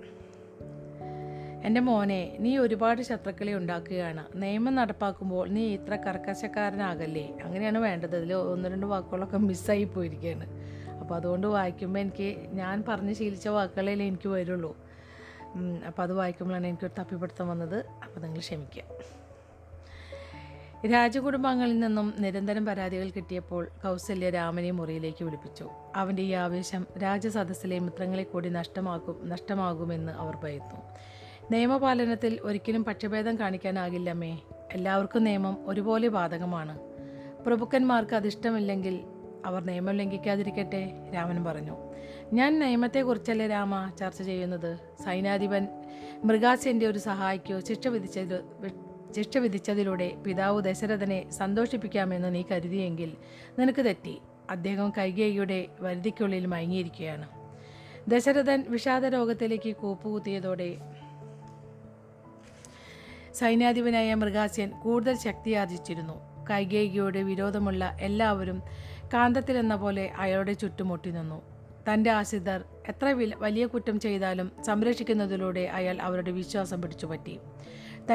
എന്റെ 1.66 1.80
മോനെ 1.80 2.36
നീ 2.40 2.58
ഒരുപാട് 2.58 3.02
ശത്രുക്കളെ 3.02 3.54
ഉണ്ടാക്കുകയാണ്. 3.54 4.26
നിയമം 4.34 4.74
നടപ്പാക്കുമ്പോൾ 4.74 5.48
നീ 5.48 5.62
ഇത്ര 5.74 5.96
കർക്കശക്കാരനാകല്ലേ? 5.96 7.38
അങ്ങനെയാണ് 7.44 7.78
വേണ്ടത്. 7.78 8.16
ഇതിൽ 8.16 8.34
ഒന്ന് 8.34 8.68
രണ്ട് 8.68 8.86
വാക്കുകളൊക്കെ 8.86 9.38
മിസ്സായി 9.38 9.84
പോയിരിക്കുകയാണ്. 9.84 10.46
അപ്പോൾ 11.00 11.14
അതുകൊണ്ട് 11.14 11.46
വായിക്കുമ്പോൾ 11.46 12.00
എനിക്ക് 12.00 12.36
ഞാൻ 12.52 12.84
പറഞ്ഞ് 12.88 13.12
ശീലിച്ച 13.12 13.48
വാക്കുകളേ 13.48 13.92
എനിക്ക് 13.92 14.28
വരുള്ളൂ. 14.28 14.85
അപ്പോൾ 15.86 16.02
അത് 16.02 16.12
വായിക്കുമ്പോഴാണ് 16.12 16.66
എനിക്കൊരു 16.66 16.92
തപ്പിപ്പിടുത്തം 16.98 17.48
വന്നത്. 17.48 17.86
അപ്പോൾ 18.04 18.20
നിങ്ങൾ 18.20 18.40
ക്ഷമിക്കുക. 18.40 18.82
രാജകുടുംബാംഗങ്ങളിൽ 20.92 21.78
നിന്നും 21.78 22.14
നിരന്തരം 22.18 22.66
പരാതികൾ 22.66 23.10
കിട്ടിയപ്പോൾ 23.10 23.68
കൗസല്യ 23.84 24.30
രാമനെ 24.30 24.70
മുറിയിലേക്ക് 24.70 25.24
വിളിപ്പിച്ചു. 25.24 25.70
അവന്റെ 25.96 26.22
ഈ 26.22 26.32
ആവേശം 26.32 26.86
രാജസദസ്സിലെ 27.02 27.78
മിത്രങ്ങളെ 27.78 28.22
കൂടി 28.22 28.48
നഷ്ടമാക്കും 28.48 29.28
നഷ്ടമാകുമെന്ന് 29.28 30.12
അവർ 30.12 30.36
ഭയത്തു 30.36 30.76
നിയമപാലനത്തിൽ 31.50 32.38
ഒരിക്കലും 32.42 32.84
പക്ഷഭേദം 32.84 33.38
കാണിക്കാനാകില്ലമ്മേ. 33.38 34.38
എല്ലാവർക്കും 34.72 35.24
നിയമം 35.24 35.68
ഒരുപോലെ 35.68 36.08
ബാധകമാണ്. 36.08 36.78
പ്രഭുക്കന്മാർക്ക് 37.46 38.14
അതിഷ്ടമില്ലെങ്കിൽ 38.14 39.04
അവർ 39.46 39.64
നിയമം 39.64 39.94
ലംഘിക്കാതിരിക്കട്ടെ 39.94 40.82
രാമൻ 41.14 41.44
പറഞ്ഞു. 41.44 41.76
ഞാൻ 42.32 42.58
നിയമത്തെക്കുറിച്ചല്ലേ 42.58 43.46
രാമ 43.46 43.90
ചർച്ച 44.00 44.22
ചെയ്യുന്നത്? 44.22 44.78
സൈനാധിപൻ 45.04 45.68
മൃഗാസ്യന്റെ 46.24 46.86
ഒരു 46.86 46.98
സഹായിക്കോ 46.98 47.60
ശിക്ഷ 47.60 47.88
വിധിച്ചത് 47.88 48.38
ശിക്ഷ 49.16 49.38
വിധിച്ചതിലൂടെ 49.38 50.08
പിതാവ് 50.26 50.62
ദശരഥനെ 50.62 51.30
സന്തോഷിപ്പിക്കാമെന്ന് 51.30 52.34
നീ 52.34 52.42
കരുതിയെങ്കിൽ 52.50 53.10
നിനക്ക് 53.58 53.84
തെറ്റി. 53.84 54.18
അദ്ദേഹം 54.50 54.92
കൈകേയിയുടെ 54.98 55.66
വരുതിക്കുള്ളിൽ 55.80 56.46
മയങ്ങിയിരിക്കുകയാണ്. 56.46 57.28
ദശരഥൻ 58.10 58.64
വിഷാദ 58.68 59.06
രോഗത്തിലേക്ക് 59.06 59.76
കൂപ്പുകുത്തിയതോടെ 59.76 60.70
സൈന്യാധിപനായ 63.34 64.14
മൃഗാസ്യൻ 64.14 64.70
കൂടുതൽ 64.84 65.16
ശക്തിയാർജിച്ചിരുന്നു. 65.16 66.14
കൈകേയിയോട് 66.50 67.18
വിരോധമുള്ള 67.18 67.96
എല്ലാവരും 68.00 68.62
കാന്തത്തിലെന്ന 69.14 69.76
പോലെ 69.76 70.10
അയാളുടെ 70.18 70.52
ചുറ്റുമുട്ടി 70.52 71.10
നിന്നു. 71.10 71.42
തന്റെ 71.92 72.10
ആശ്രിതർ 72.10 72.64
എത്ര 72.88 73.08
വില- 73.08 73.36
വലിയ 73.38 73.66
കുറ്റം 73.66 74.00
ചെയ്താലും 74.00 74.52
സംരക്ഷിക്കുന്നതിലൂടെ 74.64 75.60
അയാൾ 75.60 76.00
അവരുടെ 76.00 76.30
വിശ്വാസം 76.30 76.82
പിടിച്ചുപറ്റി. 76.82 77.38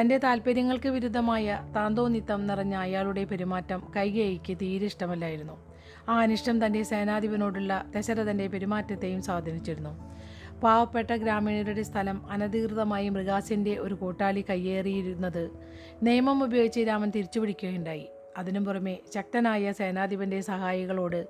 തന്റെ 0.00 0.18
താല്പര്യങ്ങൾക്ക് 0.18 0.88
വിരുദ്ധമായ 0.88 1.68
താന്തോന്നിത്തം 1.76 2.46
നിറഞ്ഞ 2.46 2.74
അയാളുടെ 2.74 3.24
പെരുമാറ്റം 3.24 3.92
കൈകേയിക്ക് 3.96 4.56
തീരെ 4.56 4.86
ഇഷ്ടമല്ലായിരുന്നു. 4.86 5.72
ആ 6.08 6.18
അനിഷ്ടം 6.18 6.66
തന്റെ 6.66 6.82
സേനാധിപനോടുള്ള 6.82 7.84
ദശരഥന്റെ 7.96 8.46
പെരുമാറ്റത്തെയും 8.46 9.22
സ്വാധീനിച്ചിരുന്നു. 9.22 10.12
പാവപ്പെട്ട 10.60 11.10
ഗ്രാമീണരുടെ 11.10 11.82
സ്ഥലം 11.82 12.30
അനധികൃതമായി 12.30 13.08
മൃഗാസിന്റെ 13.08 13.78
ഒരു 13.78 13.94
കൂട്ടാളി 13.94 14.44
കയ്യേറിയിരുന്നത് 14.50 15.50
നിയമം 16.02 16.44
ഉപയോഗിച്ച് 16.44 16.80
രാമൻ 16.80 17.10
തിരിച്ചുപിടിക്കുകയുണ്ടായി. 17.10 18.08
അതിനു 18.36 18.60
പുറമെ 18.60 18.98
ശക്തനായ 19.14 19.72
സേനാധിപന്റെ 19.72 20.40
സഹായികളോട് 20.40 21.26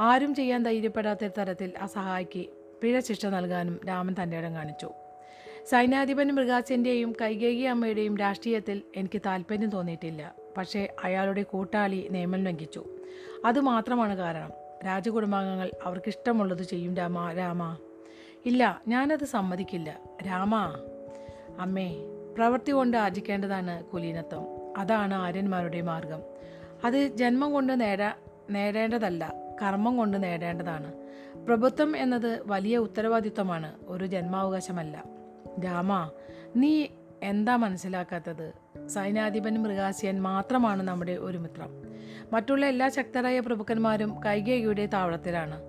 ആരും 0.00 0.34
ചെയ്യാൻ 0.34 0.62
ധൈര്യപ്പെടാത്ത 0.62 1.28
തരത്തിൽ 1.38 1.72
ആ 1.80 1.86
സഹായിക്ക് 1.86 2.46
പിഴ 2.82 3.00
ശിക്ഷ 3.00 3.26
നൽകാനും 3.26 3.80
രാമൻ 3.88 4.14
തന്റെ 4.22 4.38
ഇടം 4.38 4.54
കാണിച്ചു. 4.54 4.90
സൈന്യാധിപൻ 5.70 6.32
മൃഗാസിന്റെയും 6.32 7.14
കൈകേയി 7.20 7.62
അമ്മയുടെയും 7.62 8.18
രാഷ്ട്രീയത്തിൽ 8.18 8.82
എനിക്ക് 8.96 9.22
താല്പര്യം 9.26 9.70
തോന്നിയിട്ടില്ല. 9.70 10.34
പക്ഷേ 10.56 10.88
അയാളുടെ 11.04 11.42
കൂട്ടാളി 11.42 12.08
നിയമം 12.10 12.44
ലംഘിച്ചു. 12.44 12.84
അതുമാത്രമാണ് 13.44 14.16
കാരണം. 14.16 14.50
രാജകുടുംബാംഗങ്ങൾ 14.86 15.70
അവർക്കിഷ്ടമുള്ളത് 15.82 16.62
ചെയ്യും 16.62 16.96
രാമ 16.96 17.32
രാമ. 17.32 17.76
ഇല്ല 18.46 18.82
ഞാനത് 18.88 19.24
സമ്മതിക്കില്ല. 19.24 20.00
രാമ. 20.26 20.56
അമ്മേ 21.58 21.96
പ്രവൃത്തി 22.36 22.70
കൊണ്ട് 22.70 22.96
ആർജിക്കേണ്ടതാണ് 22.96 23.84
കുലീനത്വം. 23.84 24.44
അതാണ് 24.78 25.14
ആര്യന്മാരുടെ 25.14 25.80
മാർഗം. 25.80 26.31
അത് 26.84 27.16
ജന്മം 27.16 27.52
കൊണ്ട് 27.52 27.80
നേടാ 27.80 28.12
നേടേണ്ടതല്ല 28.50 29.34
കർമ്മം 29.62 29.96
കൊണ്ട് 29.96 30.22
നേടേണ്ടതാണ്. 30.22 30.92
പ്രഭുത്വം 31.46 31.96
എന്നത് 31.96 32.42
വലിയ 32.46 32.76
ഉത്തരവാദിത്വമാണ് 32.76 33.74
ഒരു 33.86 34.06
ജന്മാവകാശമല്ല. 34.06 35.04
രാമ 35.64 36.10
നീ 36.56 36.86
എന്താ 37.22 37.56
മനസ്സിലാക്കാത്തത്? 37.56 38.52
സൈനാധിപൻ 38.88 39.62
മൃഗാസിയൻ 39.62 40.22
മാത്രമാണ് 40.22 40.82
നമ്മുടെ 40.82 41.12
ഒരു 41.12 41.38
മിത്രം. 41.38 41.68
മറ്റുള്ള 42.32 42.66
എല്ലാ 42.66 42.88
ശക്തരായ 42.88 43.40
പ്രഭുക്കന്മാരും 43.40 44.22
കൈകേയിയുടെ 44.26 44.86
താവളത്തിലാണ്. 44.86 45.62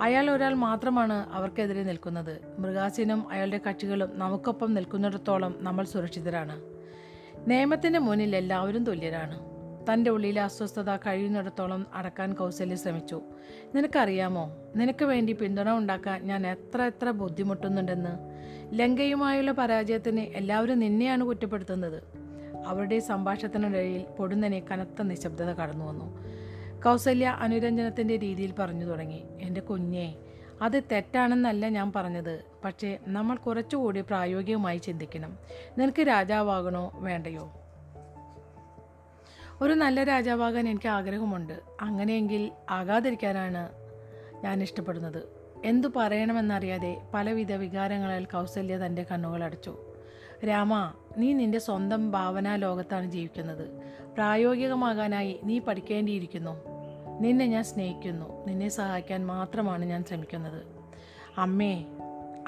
അയാൾ 0.00 0.30
ഒരാൾ 0.30 0.54
മാത്രമാണ് 0.54 1.12
അവർക്കെതിരെ 1.12 1.82
നിൽക്കുന്നത്. 1.82 2.40
മൃഗാസിനും 2.58 3.30
അയാളുടെ 3.30 3.60
കക്ഷികളും 3.68 4.18
നമുക്കൊപ്പം 4.18 4.74
നിൽക്കുന്നിടത്തോളം 4.74 5.56
നമ്മൾ 5.60 5.84
സുരക്ഷിതരാണ്. 5.84 6.62
നിയമത്തിന് 7.50 7.98
മുന്നിൽ 7.98 8.36
എല്ലാവരും 8.36 8.84
തുല്യരാണ്. 8.84 9.51
തന്റെ 9.90 10.10
ഉള്ളിലെ 10.10 10.42
അസ്വസ്ഥത 10.42 10.96
കഴിയുന്നിടത്തോളം 10.96 11.86
അടക്കാൻ 11.94 12.32
കൗസല്യ 12.32 12.76
ശ്രമിച്ചു. 12.76 13.22
നിനക്കറിയാമോ 13.74 14.56
നിനക്ക് 14.76 15.04
വേണ്ടി 15.04 15.32
പിന്തുണ 15.32 15.70
ഉണ്ടാക്കാൻ 15.70 16.22
ഞാൻ 16.26 16.46
എത്ര 16.46 16.82
എത്ര 16.82 17.10
ബുദ്ധിമുട്ടുന്നുണ്ടെന്ന്? 17.10 18.10
ലങ്കയുമായുള്ള 18.72 19.50
പരാജയത്തിന് 19.50 20.20
എല്ലാവരും 20.20 20.78
നിന്നെയാണ് 20.78 21.24
കുറ്റപ്പെടുത്തുന്നത്. 21.24 22.02
അവരുടെ 22.66 22.98
സംഭാഷണത്തിനിടയിൽ 22.98 24.04
പൊടുന്നനെ 24.18 24.62
കനത്ത 24.70 25.02
നിശബ്ദത 25.02 25.52
കടന്നു 25.52 25.84
വന്നു. 25.84 26.18
കൗസല്യ 26.82 27.26
അനുരഞ്ജനത്തിന്റെ 27.26 28.16
രീതിയിൽ 28.16 28.52
പറഞ്ഞു 28.58 28.84
തുടങ്ങി. 28.84 29.24
എന്റെ 29.40 29.60
കുഞ്ഞേ 29.60 30.14
അത് 30.62 30.82
തെറ്റാണെന്നല്ല 30.92 31.68
ഞാൻ 31.68 31.92
പറഞ്ഞത്. 31.96 32.44
പക്ഷേ 32.64 32.98
നമ്മൾ 33.06 33.36
കുറച്ചുകൂടി 33.36 34.00
പ്രായോഗികമായി 34.00 34.78
ചിന്തിക്കണം. 34.78 35.38
നിനക്ക് 35.78 36.02
രാജാവാകണോ 36.02 36.92
വേണ്ടയോ? 36.94 37.61
ഒരു 39.62 39.72
നല്ല 39.72 40.04
രാജാവാകാൻ 40.04 40.68
എനിക്ക് 40.68 40.88
ആഗ്രഹമുണ്ട്. 40.88 41.60
അങ്ങനെയെങ്കിൽ 41.80 42.50
ആകാതിരിക്കാനാണ് 42.70 43.68
ഞാൻ 44.44 44.62
ഇഷ്ടപ്പെടുന്നത്. 44.62 45.28
എന്തു 45.64 45.88
പറയണമെന്നറിയാതെ 45.96 47.02
പലവിധ 47.14 47.52
വികാരങ്ങളാൽ 47.52 48.24
കൗസല്യ 48.24 48.76
തന്റെ 48.76 49.02
കണ്ണുകൾ 49.02 49.44
അടച്ചു. 49.44 49.78
രാമ 50.48 50.92
നീ 51.18 51.32
നിന്റെ 51.32 51.58
സ്വന്തം 51.58 52.10
ഭാവനാ 52.10 52.56
ലോകത്താണ് 52.56 53.10
ജീവിക്കുന്നത്. 53.10 53.70
പ്രായോഗികമാകാനായി 54.14 55.40
നീ 55.44 55.58
പഠിക്കേണ്ടിയിരിക്കുന്നു. 55.58 56.64
നിന്നെ 57.20 57.46
ഞാൻ 57.46 57.64
സ്നേഹിക്കുന്നു. 57.64 58.46
നിന്നെ 58.46 58.68
സഹായിക്കാൻ 58.68 59.26
മാത്രമാണ് 59.26 59.84
ഞാൻ 59.84 60.04
ശ്രമിക്കുന്നത്. 60.04 60.62
അമ്മേ 61.38 61.84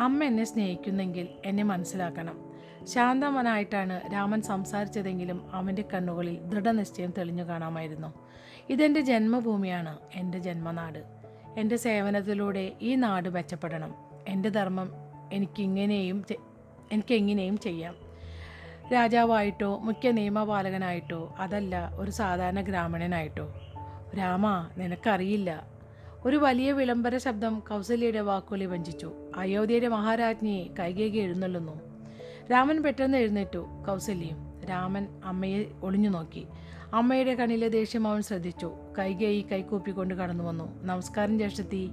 അമ്മ 0.01 0.25
എന്നെ 0.25 0.45
സ്നേഹിക്കുന്നെങ്കിൽ 0.45 1.29
എന്നെ 1.45 1.63
മനസ്സിലാക്കണം. 1.63 2.44
ശാന്തമനായിട്ടാണ് 2.85 4.13
രാമൻ 4.13 4.43
സംസാരിച്ചതെങ്കിലും 4.43 5.55
അവന്റെ 5.55 5.85
കണ്ണുകളിൽ 5.95 6.43
ദൃഢനിശ്ചയം 6.43 7.13
തെളിഞ്ഞു 7.19 7.43
കാണാമായിരുന്നു. 7.43 8.15
ഇതെന്റെ 8.71 9.01
ജന്മഭൂമിയാണ് 9.01 9.99
എന്റെ 10.15 10.39
ജന്മനാട്. 10.39 11.05
എന്റെ 11.59 11.77
സേവനത്തിലൂടെ 11.77 12.73
ഈ 12.81 12.95
നാട് 12.95 13.29
മെച്ചപ്പെടണം. 13.29 13.95
എന്റെ 14.29 14.49
ധർമ്മം 14.49 14.93
എനിക്കിങ്ങനെയും 15.33 16.25
എനിക്കെങ്ങനെയും 16.93 17.59
ചെയ്യാം. 17.59 17.95
രാജാവായിട്ടോ 18.93 19.79
മുഖ്യ 19.79 20.11
നിയമപാലകനായിട്ടോ 20.11 21.35
അതല്ല 21.39 21.93
ഒരു 21.95 22.11
സാധാരണ 22.11 22.61
ഗ്രാമീണനായിട്ടോ. 22.61 23.55
രാമ 24.19 24.69
നിനക്കറിയില്ല. 24.79 25.67
ഒരു 26.25 26.37
വലിയ 26.37 26.73
വിളംബര 26.73 27.19
ശബ്ദം 27.19 27.63
കൗസല്യയുടെ 27.69 28.21
വാക്കുകളിൽ 28.21 28.67
വഞ്ചിച്ചു. 28.67 29.13
അയോധ്യയുടെ 29.37 29.89
മഹാരാജ്ഞിയെ 29.89 30.65
കൈകേകി 30.79 31.19
എഴുന്നള്ളുന്നു. 31.19 31.94
രാമൻ 32.51 32.83
പെട്ടെന്ന് 32.83 33.19
എഴുന്നേറ്റു 33.19 33.59
കൗസല്യം. 33.59 34.67
രാമൻ 34.71 35.21
അമ്മയെ 35.25 35.65
ഒളിഞ്ഞു 35.83 36.09
നോക്കി. 36.09 36.47
അമ്മയുടെ 36.93 37.35
കണ്ണിലെ 37.35 37.69
ദേഷ്യം 37.69 38.09
അവൻ 38.09 38.23
ശ്രദ്ധിച്ചു. 38.23 38.75
കൈകേയി 38.99 39.47
കൈകൂപ്പിക്കൊണ്ട് 39.53 40.15
കടന്നു 40.15 40.45
വന്നു. 40.45 40.85
നമസ്കാരം 40.85 41.39
ജ്യേഷ്ഠത്തി. 41.39 41.91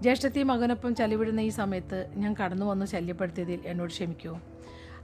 ജ്യേഷ്ഠത്തി 0.00 0.42
മകനൊപ്പം 0.42 0.94
ചലിവിടുന്ന 0.94 1.40
ഈ 1.40 1.48
സമയത്ത് 1.48 2.06
ഞാൻ 2.14 2.34
കടന്നു 2.44 2.66
വന്ന് 2.66 2.86
ശല്യപ്പെടുത്തിയതിൽ 2.86 3.60
എന്നോട് 3.66 3.90
ക്ഷമിക്കൂ. 3.90 4.38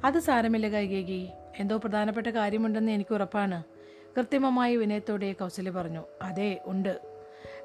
അത് 0.05 0.19
സാരമില്ല 0.19 0.69
കൈകേകി. 0.69 1.29
എന്തോ 1.59 1.77
പ്രധാനപ്പെട്ട 1.77 2.27
കാര്യമുണ്ടെന്ന് 2.27 2.93
എനിക്ക് 2.93 3.15
ഉറപ്പാണ്. 3.15 3.63
കൃത്രിമമായി 4.17 4.77
വിനയത്തോടെ 4.77 5.33
കൗസല്യ 5.33 5.71
പറഞ്ഞു. 5.71 6.05
അതെ 6.23 6.63
ഉണ്ട്. 6.67 7.01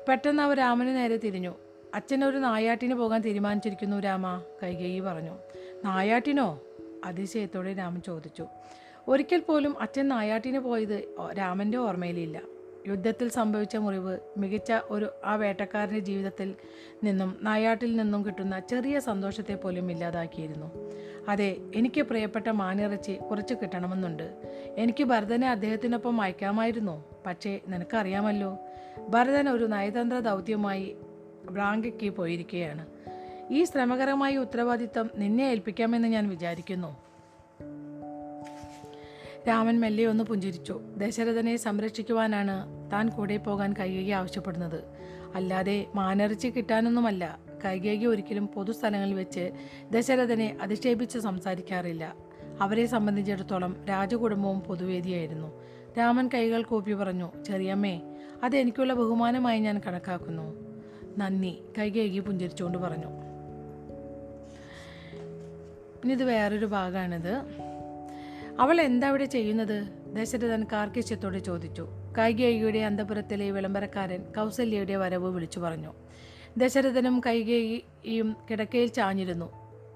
പെട്ടെന്ന് 0.09 0.43
അവർ 0.43 0.57
രാമന് 0.57 0.87
നേരെ 0.87 1.17
തിരിഞ്ഞു. 1.17 1.53
അച്ഛൻ 1.95 2.25
ഒരു 2.25 2.37
നായാട്ടിന് 2.37 2.93
പോകാൻ 2.93 3.21
തീരുമാനിച്ചിരിക്കുന്നു 3.21 3.99
രാമ 3.99 4.41
കൈകേയി 4.63 4.99
പറഞ്ഞു. 4.99 5.37
നായാട്ടിനോ? 5.85 6.59
അതിശയത്തോടെ 7.03 7.73
രാമൻ 7.73 8.01
ചോദിച്ചു. 8.01 8.47
ഒരിക്കൽ 9.07 9.39
പോലും 9.39 9.81
അച്ഛൻ 9.81 10.07
നായാട്ടിന് 10.07 10.59
പോയത് 10.59 11.15
രാമന്റെ 11.37 11.77
ഓർമ്മയിലില്ല. 11.77 12.41
യുദ്ധത്തിൽ 12.87 13.29
സംഭവിച്ച 13.29 13.75
മുറിവ് 13.75 14.19
മികച്ച 14.37 14.71
ഒരു 14.89 15.09
ആ 15.25 15.35
വേട്ടക്കാരന്റെ 15.35 15.99
ജീവിതത്തിൽ 15.99 16.55
നിന്നും 17.03 17.37
നായാട്ടിൽ 17.41 17.95
നിന്നും 17.95 18.25
കിട്ടുന്ന 18.25 18.59
ചെറിയ 18.59 18.99
സന്തോഷത്തെ 18.99 19.55
പോലും 19.55 19.91
ഇല്ലാതാക്കിയിരുന്നു. 19.91 20.71
അതെ 21.29 21.57
എനിക്ക് 21.75 22.01
പ്രിയപ്പെട്ട 22.01 22.49
മാനിറച്ചി 22.49 23.13
കുറച്ച് 23.29 23.53
കിട്ടണമെന്നുണ്ട്. 23.53 24.51
എനിക്ക് 24.77 25.03
ഭരതനെ 25.03 25.49
അദ്ദേഹത്തിനൊപ്പം 25.49 26.21
അയക്കാമായിരുന്നു. 26.21 27.03
പക്ഷേ 27.25 27.59
നിനക്കറിയാമല്ലോ 27.67 28.57
ഭരതൻ 29.09 29.49
ഒരു 29.49 29.65
നയതന്ത്ര 29.65 30.19
ദൗത്യമായി 30.19 30.95
ബ്രാങ്കയ്ക്ക് 31.51 32.09
പോയിരിക്കുകയാണ്. 32.09 32.92
ഈ 33.53 33.63
ശ്രമകരമായ 33.63 34.37
ഉത്തരവാദിത്തം 34.37 35.09
നിന്നെ 35.15 35.43
ഏൽപ്പിക്കാമെന്ന് 35.43 36.07
ഞാൻ 36.07 36.29
വിചാരിക്കുന്നു. 36.29 36.97
രാമൻ 39.47 39.79
മെല്ലെ 39.79 40.05
ഒന്ന് 40.05 40.23
പുഞ്ചിരിച്ചു. 40.23 40.81
ദശരഥനെ 40.97 41.55
സംരക്ഷിക്കുവാനാണ് 41.55 42.67
താൻ 42.91 43.09
കൂടെ 43.09 43.37
പോകാൻ 43.37 43.73
കൈകേകി 43.73 44.09
ആവശ്യപ്പെടുന്നത്. 44.09 44.83
അല്ലാതെ 45.35 45.85
മാനറിച്ച് 45.95 46.47
കിട്ടാനൊന്നുമല്ല. 46.47 47.39
കൈകേകി 47.65 48.05
ഒരിക്കലും 48.05 48.47
പൊതുസ്ഥലങ്ങളിൽ 48.47 49.13
വെച്ച് 49.13 49.51
ദശരഥനെ 49.91 50.57
അധിക്ഷേപിച്ച് 50.61 51.19
സംസാരിക്കാറില്ല. 51.19 52.15
അവരെ 52.61 52.85
സംബന്ധിച്ചിടത്തോളം 52.85 53.85
രാജകുടുംബവും 53.89 54.59
പൊതുവേദിയായിരുന്നു. 54.59 55.63
രാമൻ 55.97 56.29
കൈകൾ 56.33 56.63
കൂപ്പി 56.63 56.93
പറഞ്ഞു 56.93 57.43
ചെറിയമ്മേ 57.43 58.01
അതെനിക്കുള്ള 58.43 58.93
ബഹുമാനമായി 58.93 59.59
ഞാൻ 59.59 59.81
കണക്കാക്കുന്നു. 59.87 60.55
നന്ദി 61.17 61.57
കൈകേകി 61.77 62.19
പുഞ്ചിരിച്ചുകൊണ്ട് 62.19 62.77
പറഞ്ഞു. 62.77 63.22
ഇനി 66.03 66.13
ഇത് 66.13 66.23
വേറൊരു 66.23 66.65
ഭാഗമാണിത് 66.65 67.33
അവൾ 68.59 68.81
എന്താ 68.81 69.09
ഇവിടെ 69.09 69.25
ചെയ്യുന്നത് 69.25 69.77
ദശരഥൻ 70.13 70.63
കാർക്കിശ്യത്തോട് 70.71 71.37
ചോദിച്ചു. 71.37 71.87
കൈകേയിയുടെ 72.17 72.79
അന്തപുരത്തിലെ 72.79 73.51
വിളംബരക്കാരൻ 73.51 74.21
കൗസല്യയുടെ 74.21 74.95
വരവ് 74.95 75.29
വിളിച്ചു 75.31 75.59
പറഞ്ഞു. 75.59 75.93
ദശരഥനും 76.57 77.21
കൈകേയിയും 77.25 78.35
കിടക്കയിൽ 78.51 78.87
ചാഞ്ഞിരുന്നു. 78.87 79.47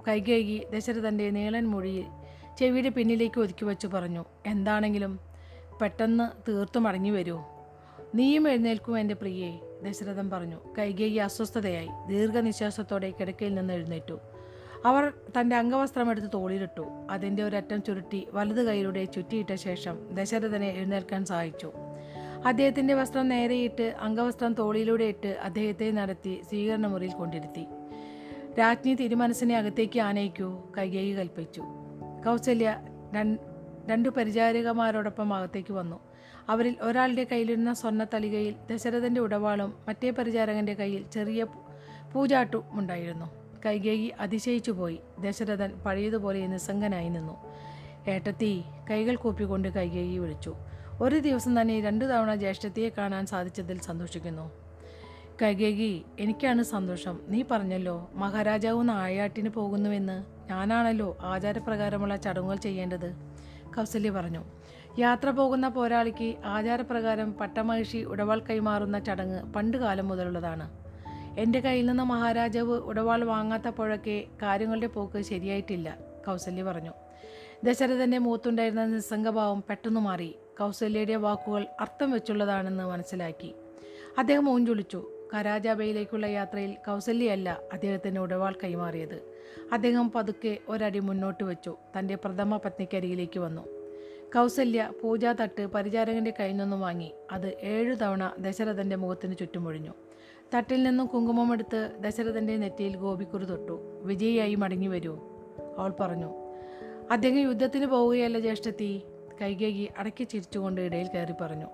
കൈകേയി 0.07 0.67
ദശരഥന്റെ 0.73 1.29
നീളൻ 1.29 1.67
മൊഴിയിൽ 1.67 2.05
ചെവിയുടെ 2.57 2.89
പിന്നിലേക്ക് 2.89 3.41
ഒതുക്കി 3.41 3.65
വെച്ച് 3.65 3.87
പറഞ്ഞു 3.87 4.25
എന്താണെങ്കിലും 4.45 5.19
പെട്ടെന്ന് 5.81 6.51
തീർത്തു 6.51 6.79
മടങ്ങി 6.79 7.09
വരൂ. 7.09 7.43
നീയും 8.15 8.49
എഴുന്നേൽക്കും 8.49 8.99
എന്റെ 8.99 9.13
പ്രിയേ 9.13 9.59
ദശരഥൻ 9.83 10.29
പറഞ്ഞു. 10.29 10.55
കൈകേയി 10.77 11.15
അസ്വസ്ഥതയായി 11.15 11.89
ദീർഘനിശ്വാസത്തോടെ 12.07 13.13
കിടക്കയിൽ 13.19 13.53
നിന്ന് 13.53 13.73
എഴുന്നേറ്റു. 13.73 14.19
അവർ 14.85 15.13
തന്റെ 15.39 15.55
അംഗവസ്ത്രമെടുത്ത് 15.55 16.27
തോളിലിട്ടു. 16.33 17.07
അതിന്റെ 17.09 17.43
ഒരറ്റം 17.43 17.83
ചുരുട്ടി 17.83 18.27
വലതു 18.31 18.61
കൈയിലൂടെ 18.61 19.05
ചുറ്റിയിട്ട 19.05 19.55
ശേഷം 19.55 20.15
ദശരഥനെ 20.15 20.67
എഴുന്നേൽക്കാൻ 20.67 21.25
സഹായിച്ചു. 21.25 21.71
അദ്ദേഹത്തിന്റെ 22.45 22.93
വസ്ത്രം 22.93 23.27
നേരെയിട്ട് 23.27 23.95
അംഗവസ്ത്രം 23.99 24.53
തോളിലൂടെ 24.53 25.03
ഇട്ട് 25.03 25.27
അദ്ദേഹത്തെ 25.27 25.91
നടത്തി 25.91 26.41
സ്വീകരണ 26.49 26.87
മുറിയിൽ 26.87 27.11
കൊണ്ടിരുത്തി. 27.11 27.67
രാജ്ഞി 28.59 28.93
തിരുമനസിനെ 28.93 29.57
അകത്തേക്ക് 29.57 29.99
ആനയിക്കൂ 29.99 30.71
കൈകേയി 30.77 31.13
കൽപ്പിച്ചു. 31.13 31.61
കൗസല്യ 32.25 32.77
രണ്ടു 33.89 34.09
പരിചാരികമാരോടൊപ്പം 34.09 35.33
അകത്തേക്ക് 35.33 35.73
വന്നു. 35.73 35.99
അവരിൽ 36.49 36.75
ഒരാളുടെ 36.81 37.23
കയ്യിലിരുന്ന 37.23 37.73
സ്വർണ 37.73 38.03
തലികയിൽ 38.03 38.55
ദശരഥന്റെ 38.71 39.21
ഉടവാളും 39.21 39.73
മറ്റേ 39.87 40.09
പരിചാരകന്റെ 40.09 40.73
കയ്യിൽ 40.73 41.05
ചെറിയ 41.13 41.43
പൂജാട്ടും 42.13 42.63
ഉണ്ടായിരുന്നു. 42.71 43.46
കൈകേയി 43.65 44.13
അതിശയിച്ചു 44.19 44.71
പോയി. 44.71 44.99
ദശരഥൻ 45.19 45.71
പഴയതുപോലെ 45.85 46.47
നിസ്സംഗനായി 46.47 47.09
നിന്നു. 47.09 47.37
ഏട്ടത്തി 48.09 48.63
കൈകൾ 48.89 49.15
കൂപ്പിക്കൊണ്ട് 49.15 49.69
കൈകേയി 49.69 50.17
വിളിച്ചു. 50.17 50.55
ഒരു 51.01 51.19
ദിവസം 51.19 51.61
തന്നെ 51.61 51.81
രണ്ടു 51.81 52.05
തവണ 52.05 52.35
ജ്യേഷ്ഠത്തിയെ 52.35 52.89
കാണാൻ 52.89 53.25
സാധിച്ചതിൽ 53.25 53.79
സന്തോഷിക്കുന്നു. 53.79 54.51
കൈകേകി 55.41 56.05
എനിക്കാണ് 56.19 56.63
സന്തോഷം. 56.63 57.19
നീ 57.27 57.43
പറഞ്ഞല്ലോ 57.51 58.09
മഹാരാജാവ് 58.13 58.89
നായാട്ടിന് 58.89 59.49
പോകുന്നുവെന്ന്. 59.49 60.23
ഞാനാണല്ലോ 60.49 61.17
ആചാരപ്രകാരമുള്ള 61.21 62.15
ചടങ്ങുകൾ 62.15 62.55
ചെയ്യേണ്ടത്. 62.55 63.15
കൗസല്യ 63.77 64.09
പറഞ്ഞു. 64.09 64.43
യാത്ര 64.99 65.29
പോകുന്ന 65.29 65.67
പോരാളിക്ക് 65.67 66.35
ആചാരപ്രകാരം 66.45 67.33
പട്ടമഹിഷി 67.33 67.97
ഉടവാൾ 67.97 68.39
കൈമാറുന്ന 68.39 68.99
ചടങ്ങ് 68.99 69.53
പണ്ടുകാലം 69.53 70.07
മുതലുള്ളതാണ്. 70.07 70.86
എന്റെ 71.37 71.59
കയ്യിൽ 71.59 71.85
നിന്ന് 71.85 72.03
മഹാരാജാവ് 72.03 72.73
ഉടവാൾ 72.73 73.23
വാങ്ങാത്തപ്പോഴൊക്കെ 73.23 74.25
കാര്യങ്ങളുടെ 74.41 74.87
പോക്ക് 74.87 75.21
ശരിയായിട്ടില്ല 75.21 75.97
കൗസല്യ 76.27 76.63
പറഞ്ഞു. 76.63 76.91
ദശരഥന്റെ 77.63 78.17
മൂത്തുണ്ടായിരുന്ന 78.17 78.85
നിസ്സംഗഭാവം 78.85 79.63
പെട്ടെന്ന് 79.69 79.99
മാറി. 79.99 80.35
കൗസല്യയുടെ 80.59 81.15
വാക്കുകൾ 81.15 81.67
അർത്ഥം 81.79 82.11
വെച്ചുള്ളതാണെന്ന് 82.11 82.83
മനസ്സിലാക്കി. 82.83 83.55
അദ്ദേഹം 84.17 84.49
ഊഞ്ചൊളിച്ചു 84.49 85.11
കരാജാബയിലേക്കുള്ള 85.33 86.25
യാത്രയിൽ 86.25 86.73
കൗസല്യയല്ല 86.73 87.59
അദ്ദേഹത്തിന് 87.73 88.19
ഉടവാൾ 88.19 88.55
കൈമാറിയത്. 88.63 89.21
അദ്ദേഹം 89.71 90.11
പതുക്കെ 90.11 90.57
ഒരടി 90.69 90.99
മുന്നോട്ട് 90.99 91.43
വെച്ചു. 91.43 91.77
തന്റെ 91.99 92.15
പ്രഥമ 92.15 92.57
പത്നിക്കരികിലേക്ക് 92.57 93.39
വന്നു. 93.39 93.67
കൗസല്യ 94.35 94.91
പൂജാതട്ട് 95.03 95.65
പരിചാരകന്റെ 95.65 96.33
കയ്യിൽ 96.39 96.57
നിന്നും 96.57 96.79
വാങ്ങി. 96.79 97.11
അത് 97.31 97.57
ഏഴു 97.61 97.93
തവണ 97.93 98.31
ദശരഥന്റെ 98.39 98.95
മുഖത്തിന് 98.95 99.35
ചുറ്റുമൊഴിഞ്ഞു. 99.39 99.93
തട്ടിൽ 100.53 100.83
നിന്നും 100.83 101.05
കുങ്കുമം 101.05 101.35
കുങ്കുമമെടുത്ത് 101.35 101.91
ദശരഥന്റെ 101.99 102.57
നെറ്റിയിൽ 102.57 102.95
ഗോപിക്കുറി 102.95 103.45
തൊട്ടു. 103.45 104.01
വിജയിയായി 104.03 104.55
മടങ്ങി 104.55 104.87
വരൂ 104.87 105.19
അവൾ 105.77 105.93
പറഞ്ഞു. 105.99 106.33
അദ്ദേഹം 107.11 107.37
യുദ്ധത്തിന് 107.37 107.85
പോവുകയല്ല 107.85 108.39
ജ്യേഷ്ഠത്തി 108.39 109.01
കൈകേകി 109.41 109.89
അടക്കി 109.97 110.23
ചിരിച്ചുകൊണ്ട് 110.23 110.81
ഇടയിൽ 110.81 111.07
കയറി 111.07 111.33
പറഞ്ഞു. 111.41 111.65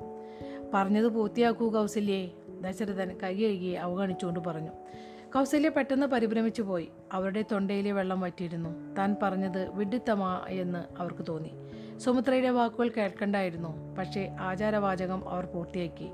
പറഞ്ഞത് 0.73 1.07
പൂർത്തിയാക്കൂ 1.07 1.69
കൗസല്യേ 1.69 2.31
ദശരഥൻ 2.61 3.17
കൈകേകിയെ 3.23 3.77
അവഗണിച്ചുകൊണ്ട് 3.77 4.39
പറഞ്ഞു. 4.39 4.71
കൗസല്യ 5.35 5.69
പെട്ടെന്ന് 5.69 6.07
പരിഭ്രമിച്ചു 6.07 6.61
പോയി. 6.61 6.89
അവരുടെ 7.11 7.45
തൊണ്ടയിലെ 7.51 7.91
വെള്ളം 7.91 8.21
വറ്റിയിരുന്നു. 8.21 8.95
താൻ 8.95 9.15
പറഞ്ഞത് 9.23 9.75
വിഡിത്തമാ 9.75 10.45
എന്ന് 10.49 11.01
അവർക്ക് 11.01 11.25
തോന്നി. 11.29 11.51
സുമിത്രയുടെ 11.97 12.49
വാക്കുകൾ 12.49 12.89
കേൾക്കണ്ടായിരുന്നു 12.89 13.95
പക്ഷേ 13.95 14.35
ആചാരവാചകം 14.39 15.29
അവർ 15.29 15.45
പൂർത്തിയാക്കി. 15.45 16.09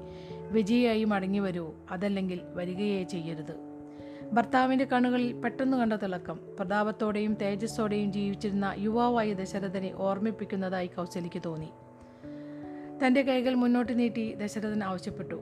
വിജയിയായി 0.51 1.03
മടങ്ങി 1.03 1.40
വരൂ 1.40 1.74
അതല്ലെങ്കിൽ 1.92 2.42
വരികയേ 2.53 3.03
ചെയ്യരുത്. 3.03 3.70
ഭർത്താവിന്റെ 4.33 4.85
കണ്ണുകളിൽ 4.85 5.33
പെട്ടെന്ന് 5.33 5.77
കണ്ട 5.77 5.94
തിളക്കം 5.94 6.40
പ്രതാപത്തോടെയും 6.59 7.33
തേജസ്സോടെയും 7.33 8.12
ജീവിച്ചിരുന്ന 8.12 8.75
യുവാവായ 8.77 9.33
ദശരഥനെ 9.33 9.92
ഓർമ്മിപ്പിക്കുന്നതായി 9.96 10.88
കൗശലിക്ക് 10.88 11.42
തോന്നി. 11.46 11.70
തന്റെ 13.05 13.22
കൈകൾ 13.22 13.53
മുന്നോട്ട് 13.53 14.00
നീട്ടി 14.00 14.33
ദശരഥൻ 14.33 14.83
ആവശ്യപ്പെട്ടു 14.83 15.42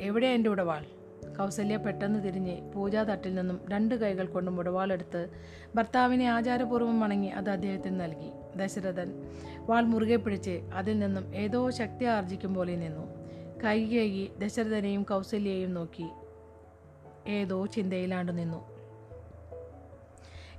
എവിടെ 0.00 0.26
എന്റെ 0.26 0.50
ഉടവാൾ? 0.50 0.84
കൗസല്യ 1.38 1.76
പെട്ടെന്ന് 1.76 2.24
തിരിഞ്ഞ് 2.24 2.72
പൂജാ 2.72 3.02
തട്ടിൽ 3.02 3.34
നിന്നും 3.34 3.60
രണ്ട് 3.70 3.94
കൈകൾ 3.94 4.26
കൊണ്ടും 4.26 4.58
ഉടവാളെടുത്ത് 4.58 5.28
ഭർത്താവിനെ 5.74 6.24
ആചാരപൂർവം 6.24 7.00
വണങ്ങി 7.00 7.28
അത് 7.28 7.50
അദ്ദേഹത്തിന് 7.50 8.00
നൽകി. 8.00 8.30
ദശരഥൻ 8.56 9.12
വാൾ 9.58 9.82
മുറുകെ 9.82 10.16
പിടിച്ച് 10.16 10.60
അതിൽ 10.74 10.98
നിന്നും 10.98 11.36
ഏതോ 11.36 11.70
ശക്തി 11.70 12.04
ആർജിക്കും 12.04 12.54
പോലെ 12.54 12.76
നിന്നു. 12.76 13.15
കൈകേകി 13.64 14.30
ദശരഥനെയും 14.38 15.02
കൗസല്യയെയും 15.02 15.74
നോക്കി. 15.74 16.08
ഏതോ 17.26 17.66
ചിന്തയിലാണ്ട് 17.66 18.38
നിന്നു. 18.38 18.76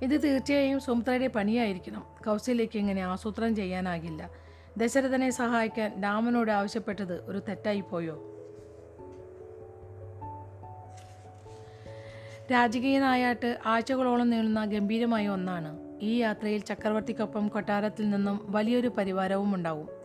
ഇത് 0.01 0.23
തീർച്ചയായും 0.23 0.79
സുമിത്രയുടെ 0.79 1.27
പണിയായിരിക്കണം. 1.27 2.05
കൗസല്യയ്ക്ക് 2.25 2.77
ഇങ്ങനെ 2.77 3.01
ആസൂത്രണം 3.01 3.55
ചെയ്യാനാകില്ല. 3.55 4.29
ദശരഥനെ 4.77 5.29
സഹായിക്കാൻ 5.29 6.01
രാമനോട് 6.03 6.51
ആവശ്യപ്പെട്ടത് 6.51 7.25
ഒരു 7.25 7.39
തെറ്റായിപ്പോയോ 7.39 8.33
രാജകീയനായാട്ട് 12.51 13.59
ആഴ്ചകളോളം 13.65 14.29
നീളുന്ന 14.29 14.65
ഗംഭീരമായ 14.65 15.27
ഒന്നാണ്. 15.27 15.79
ഈ 16.01 16.17
യാത്രയിൽ 16.17 16.61
ചക്രവർത്തിക്കൊപ്പം 16.61 17.47
കൊട്ടാരത്തിൽ 17.47 18.09
നിന്നും 18.09 18.51
വലിയൊരു 18.51 18.87
പരിവാരവും 18.87 19.55
ഉണ്ടാവും 19.55 19.96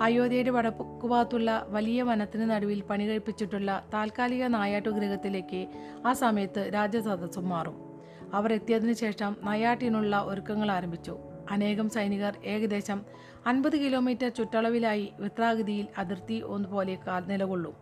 അയോധ്യയുടെ 0.00 0.50
വടക്കുഭാഗത്തുള്ള 0.50 1.66
വലിയ 1.68 2.02
വനത്തിന് 2.02 2.50
നടുവിൽ 2.50 2.82
പണി 2.82 3.08
കഴിപ്പിച്ചിട്ടുള്ള 3.08 3.84
താൽക്കാലിക 3.94 4.44
നായാട്ടുഗൃഹത്തിലേക്ക് 4.46 5.66
ആ 6.06 6.12
സമയത്ത് 6.12 6.70
രാജസദസ്സും 6.74 7.48
മാറും. 7.48 8.00
അവർ 8.34 8.52
എത്തിയതിനു 8.52 8.92
ശേഷം 8.92 9.36
നയാട്ടിനുള്ള 9.44 10.22
ഒരുക്കങ്ങൾ 10.26 10.70
ആരംഭിച്ചു. 10.70 11.18
അനേകം 11.50 11.90
സൈനികർ 11.90 12.38
ഏകദേശം 12.44 13.02
അൻപത് 13.46 13.76
കിലോമീറ്റർ 13.76 14.28
ചുറ്റളവിലായി 14.28 15.12
വൃത്താകൃതിയിൽ 15.20 15.86
അതിർത്തി 15.98 16.40
ഒന്നുപോലെ 16.40 16.98
നിലകൊള്ളും. 17.26 17.74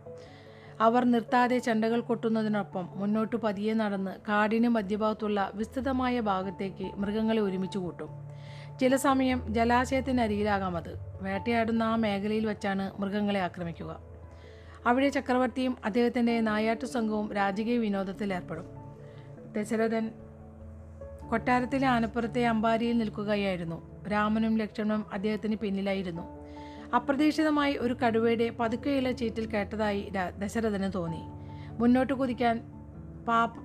അവർ 0.79 1.05
നിർത്താതെ 1.05 1.57
ചെണ്ടകൾ 1.57 1.99
കൊട്ടുന്നതിനൊപ്പം 1.99 2.89
മുന്നോട്ട് 2.95 3.35
പതിയെ 3.35 3.73
നടന്ന് 3.73 4.11
കാടിന് 4.29 4.67
മധ്യഭാഗത്തുള്ള 4.67 5.51
വിസ്തൃതമായ 5.53 6.19
ഭാഗത്തേക്ക് 6.19 6.83
മൃഗങ്ങളെ 6.83 7.41
ഒരുമിച്ച് 7.41 7.77
കൂട്ടും. 7.77 8.34
ചില 8.81 8.95
സമയം 8.95 9.53
ജലാശയത്തിനരികിലാകാം 9.53 10.77
അത് 10.77 10.99
വേട്ടയാടുന്ന 11.21 11.83
ആ 11.83 11.95
മേഖലയിൽ 11.95 12.45
വെച്ചാണ് 12.45 13.01
മൃഗങ്ങളെ 13.01 13.39
ആക്രമിക്കുക. 13.39 13.99
അവിടെ 14.85 15.09
ചക്രവർത്തിയും 15.09 15.77
അദ്ദേഹത്തിന്റെ 15.85 16.41
നായാട്ടു 16.41 16.85
സംഘവും 16.85 17.33
രാജകീയ 17.33 17.77
വിനോദത്തിൽ 17.77 18.33
ഏർപ്പെടും. 18.33 18.65
ദശരഥൻ 19.57 20.11
കൊട്ടാരത്തിലെ 21.29 21.87
ആനപ്പുറത്തെ 21.87 22.45
അമ്പാരിയിൽ 22.45 22.97
നിൽക്കുകയായിരുന്നു. 22.97 24.07
രാമനും 24.07 24.57
ലക്ഷ്മണനും 24.57 25.05
അദ്ദേഹത്തിന് 25.13 25.55
പിന്നിലായിരുന്നു. 25.55 26.21
അപ്രതീക്ഷിതമായി 26.95 27.77
ഒരു 27.77 27.93
കടുവയുടെ 27.93 28.49
പതുക്കെയുള്ള 28.49 29.11
ചീറ്റിൽ 29.11 29.45
കേട്ടതായി 29.45 30.11
ദശരഥന് 30.37 30.91
തോന്നി. 30.95 31.21
മുന്നോട്ട് 31.79 32.13
കുതിക്കാൻ 32.13 32.61
പാപ്പ് 33.27 33.59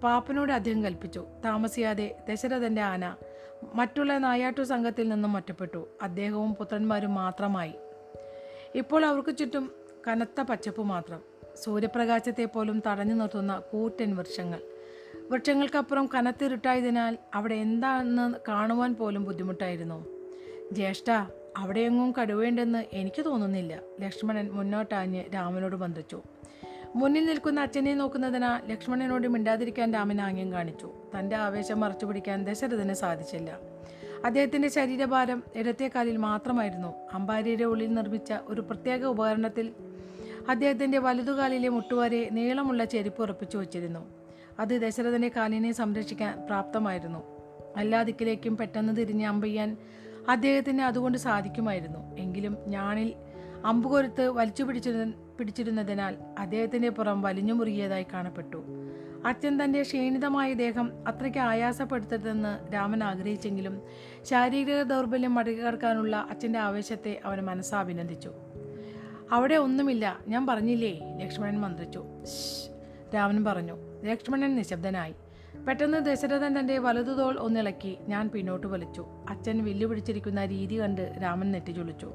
പാപ്പനോട് 0.00 0.52
അദ്ദേഹം 0.52 0.84
കൽപ്പിച്ചു. 0.84 1.26
താമസിയാതെ 1.44 2.16
ദശരഥന്റെ 2.30 2.82
ആന 2.82 3.14
മറ്റുള്ള 3.74 4.18
നായാട്ടു 4.18 4.62
സംഘത്തിൽ 4.62 5.08
നിന്നും 5.08 5.36
ഒറ്റപ്പെട്ടു. 5.36 5.88
അദ്ദേഹവും 6.02 6.54
പുത്രന്മാരും 6.54 7.14
മാത്രമായി. 7.14 7.72
ഇപ്പോൾ 8.74 9.04
അവർക്ക് 9.04 9.36
ചുറ്റും 9.36 9.70
കനത്ത 10.08 10.40
പച്ചപ്പ് 10.40 10.82
മാത്രം. 10.82 11.20
സൂര്യപ്രകാശത്തെ 11.64 12.44
പോലും 12.44 12.82
തടഞ്ഞു 12.86 13.14
നിർത്തുന്ന 13.14 13.62
കൂറ്റൻ 13.72 14.16
വൃക്ഷങ്ങൾ. 14.16 14.60
വൃക്ഷങ്ങൾക്കപ്പുറം 15.30 16.06
കനത്തിരുട്ടായതിനാൽ 16.06 17.18
അവിടെ 17.34 17.54
എന്താണെന്ന് 17.54 18.34
കാണുവാൻ 18.48 18.94
പോലും 18.94 19.24
ബുദ്ധിമുട്ടായിരുന്നു. 19.24 20.04
ജ്യേഷ്ഠ 20.72 21.10
അവിടെയെങ്ങും 21.56 22.12
കടുവേണ്ടെന്ന് 22.12 22.84
എനിക്ക് 22.92 23.24
തോന്നുന്നില്ല. 23.24 23.80
ലക്ഷ്മണൻ 24.00 24.50
മുന്നോട്ടാഞ്ഞ് 24.50 25.24
രാമനോട് 25.34 25.76
ബന്ധിച്ചു. 25.76 26.22
മുന്നിൽ 26.94 27.26
നിൽക്കുന്ന 27.26 27.60
അച്ഛനെ 27.60 27.94
നോക്കുന്നതിന് 27.94 28.70
ലക്ഷ്മണനോട് 28.70 29.28
മിണ്ടാതിരിക്കാൻ 29.28 29.92
രാമൻ 29.92 30.20
ആംഗ്യം 30.20 30.52
കാണിച്ചു. 30.52 30.92
തന്റെ 31.18 31.36
ആവേശം 31.36 31.80
മറച്ചു 31.80 32.06
പിടിക്കാൻ 32.06 32.44
ദശരഥന് 32.44 32.92
സാധിച്ചില്ല. 32.92 33.58
അദ്ദേഹത്തിന്റെ 34.24 34.68
ശരീരഭാരം 34.68 35.42
ഇടത്തെ 35.56 35.90
കാലിൽ 35.94 36.16
മാത്രമായിരുന്നു. 36.16 36.94
അമ്പാരിയുടെ 37.12 37.64
ഉള്ളിൽ 37.64 37.94
നിർമ്മിച്ച 37.94 38.34
ഒരു 38.46 38.60
പ്രത്യേക 38.60 39.04
ഉപകരണത്തിൽ 39.04 39.72
അദ്ദേഹത്തിന്റെ 40.48 40.98
വലതുകാലിലെ 40.98 41.68
മുട്ടുവരെ 41.68 42.28
നീളമുള്ള 42.32 42.84
ചെരുപ്പ് 42.84 43.22
ഉറപ്പിച്ചു 43.22 43.58
വച്ചിരുന്നു. 43.58 44.00
അത് 44.58 44.80
ദശരഥന്റെ 44.80 45.30
കാലിനെ 45.36 45.72
സംരക്ഷിക്കാൻ 45.72 46.46
പ്രാപ്തമായിരുന്നു. 46.46 47.22
എല്ലാ 47.80 48.02
ദിക്കിലേക്കും 48.02 48.56
പെട്ടെന്ന് 48.56 48.96
തിരിഞ്ഞ് 48.96 49.26
അമ്പയ്യാൻ 49.26 49.76
അദ്ദേഹത്തിന് 50.28 50.82
അതുകൊണ്ട് 50.82 51.18
സാധിക്കുമായിരുന്നു. 51.18 52.16
എങ്കിലും 52.16 52.56
ഞാണിൽ 52.66 53.14
അമ്പുകൊരുത്ത് 53.64 54.28
വലിച്ചു 54.28 54.62
പിടിച്ചിരുന്ന 54.62 55.14
പിടിച്ചിരുന്നതിനാൽ 55.38 56.16
അദ്ദേഹത്തിന്റെ 56.38 56.88
പുറം 56.88 57.22
വലിഞ്ഞു 57.22 57.52
മുറുകിയതായി 57.52 58.06
കാണപ്പെട്ടു. 58.12 58.64
അച്ഛൻ 59.24 59.64
തന്റെ 59.64 59.82
ക്ഷീണിതമായ 59.82 60.52
ദേഹം 60.52 60.92
അത്രയ്ക്ക് 61.08 61.38
ആയാസപ്പെടുത്തരുതെന്ന് 61.38 62.74
രാമൻ 62.74 63.04
ആഗ്രഹിച്ചെങ്കിലും 63.04 63.82
ശാരീരിക 64.22 64.82
ദൗർബല്യം 64.82 65.34
മറികടക്കാനുള്ള 65.34 66.26
അച്ഛന്റെ 66.30 66.58
ആവേശത്തെ 66.58 67.20
അവൻ 67.24 67.40
മനസ്സാഭിനന്ദിച്ചു 67.40 68.30
അവിടെ 69.32 69.54
ഒന്നുമില്ല 69.54 70.18
ഞാൻ 70.28 70.46
പറഞ്ഞില്ലേ? 70.46 71.00
ലക്ഷ്മണൻ 71.22 71.60
മന്ത്രിച്ചു. 71.60 72.04
രാമൻ 73.14 73.44
പറഞ്ഞു. 73.44 73.76
ലക്ഷ്മണൻ 74.04 74.56
നിശബ്ദനായി. 74.56 75.14
പെട്ടെന്ന് 75.68 75.98
ദശരഥൻ 75.98 76.58
തന്റെ 76.58 76.78
വലതുതോൾ 76.78 77.38
ഒന്നിളക്കി 77.38 77.98
ഞാൻ 78.08 78.28
പിന്നോട്ട് 78.28 78.66
വലിച്ചു. 78.66 79.06
അച്ഛൻ 79.28 79.64
വില്ലു 79.64 79.86
പിടിച്ചിരിക്കുന്ന 79.86 80.44
രീതി 80.44 80.80
കണ്ട് 80.80 81.12
രാമൻ 81.22 81.50
നെറ്റിച്ചുളിച്ചു 81.50 82.12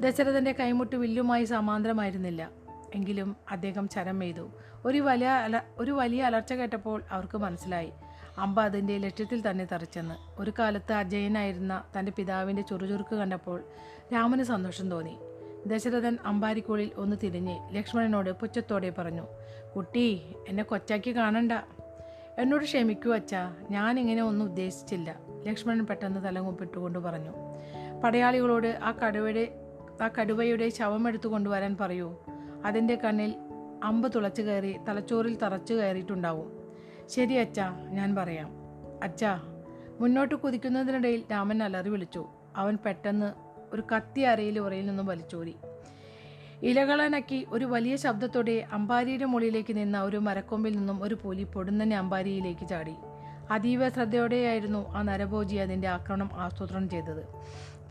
ദശരഥന്റെ 0.00 0.52
കൈമുട്ട് 0.52 0.96
വില്ലുമായി 0.96 1.44
സമാന്തരമായിരുന്നില്ല. 1.44 2.50
എങ്കിലും 2.94 3.36
അദ്ദേഹം 3.50 3.88
ചരം 3.88 4.20
ചെയ്തു 4.20 4.50
ഒരു 4.84 4.98
വലിയ 4.98 5.26
അല 5.26 5.62
ഒരു 5.78 5.90
വലിയ 5.90 6.22
അലർച്ച 6.22 6.52
കേട്ടപ്പോൾ 6.52 7.02
അവർക്ക് 7.10 7.38
മനസ്സിലായി. 7.38 7.92
അമ്പ 8.38 8.60
അതിന്റെ 8.60 8.98
ലക്ഷ്യത്തിൽ 8.98 9.50
തന്നെ 9.50 9.64
തറച്ചെന്ന്. 9.64 10.40
ഒരു 10.40 10.52
കാലത്ത് 10.58 10.92
അജയനായിരുന്ന 10.92 11.84
തന്റെ 11.98 12.12
പിതാവിന്റെ 12.16 12.62
ചുറുചുറുക്ക് 12.62 13.14
കണ്ടപ്പോൾ 13.14 13.64
രാമന് 14.12 14.42
സന്തോഷം 14.42 14.90
തോന്നി. 14.90 15.18
ദശരഥൻ 15.66 16.18
അമ്പാരിക്കുള്ളിൽ 16.24 16.90
ഒന്ന് 16.96 17.16
തിരിഞ്ഞ് 17.22 17.76
ലക്ഷ്മണനോട് 17.76 18.30
പുച്ഛത്തോടെ 18.30 18.90
പറഞ്ഞു 18.98 19.26
കുട്ടി 19.76 20.34
എന്നെ 20.48 20.62
കൊച്ചാക്കി 20.62 21.16
കാണണ്ട. 21.16 21.52
എന്നോട് 22.38 22.64
ക്ഷമിക്കൂ 22.64 23.14
അച്ഛാ 23.14 23.54
ഞാനിങ്ങനെ 23.70 24.22
ഒന്നും 24.22 24.46
ഉദ്ദേശിച്ചില്ല 24.46 25.16
ലക്ഷ്മണൻ 25.46 25.86
പെട്ടെന്ന് 25.86 26.24
തലങ്ങുപ്പിട്ടുകൊണ്ട് 26.24 26.98
പറഞ്ഞു. 26.98 27.30
പടയാളികളോട് 28.04 28.78
ആ 28.82 28.92
കടുവയുടെ 28.92 29.64
ആ 30.02 30.08
കടുവയുടെ 30.08 30.68
ശവം 30.68 31.08
എടുത്തു 31.08 31.28
കൊണ്ടുവരാൻ 31.28 31.76
പറയൂ. 31.80 32.16
അതിന്റെ 32.64 32.94
കണ്ണിൽ 32.94 33.34
അമ്പ് 33.84 34.12
തുളച്ചു 34.14 34.42
കയറി 34.42 34.76
തലച്ചോറിൽ 34.88 35.34
തറച്ചു 35.36 35.74
കയറിയിട്ടുണ്ടാവും. 35.74 36.52
ശരി 37.06 37.34
അച്ഛാ 37.34 37.86
ഞാൻ 37.90 38.14
പറയാം. 38.14 38.50
അച്ഛാ 39.02 39.42
മുന്നോട്ട് 40.00 40.34
കുതിക്കുന്നതിനിടയിൽ 40.34 41.24
രാമൻ 41.30 41.62
അലറി 41.62 41.88
വിളിച്ചു. 41.88 42.26
അവൻ 42.56 42.78
പെട്ടെന്ന് 42.86 43.32
ഒരു 43.72 43.82
കത്തി 43.96 44.20
അരയിൽ 44.20 44.58
ഉറയിൽ 44.58 44.86
നിന്നും 44.86 45.06
വലിച്ചൂരി 45.06 45.54
ഇലകളനക്കി 46.62 47.46
ഒരു 47.50 47.64
വലിയ 47.64 47.96
ശബ്ദത്തോടെ 47.96 48.64
അമ്പാരിയുടെ 48.72 49.24
മുകളിലേക്ക് 49.24 49.76
നിന്ന 49.76 50.02
ഒരു 50.02 50.16
മരക്കൊമ്പിൽ 50.16 50.76
നിന്നും 50.76 51.02
ഒരു 51.02 51.14
പുലി 51.14 51.42
പൊടുന്നനെ 51.42 51.96
അമ്പാരിയിലേക്ക് 51.96 52.68
ചാടി. 52.68 52.94
അതീവ 53.50 53.88
ശ്രദ്ധയോടെയായിരുന്നു 53.88 54.88
ആ 54.88 55.02
നരഭോജി 55.02 55.56
അതിന്റെ 55.56 55.88
ആക്രമണം 55.88 56.30
ആസൂത്രണം 56.34 56.88
ചെയ്തത്. 56.88 57.24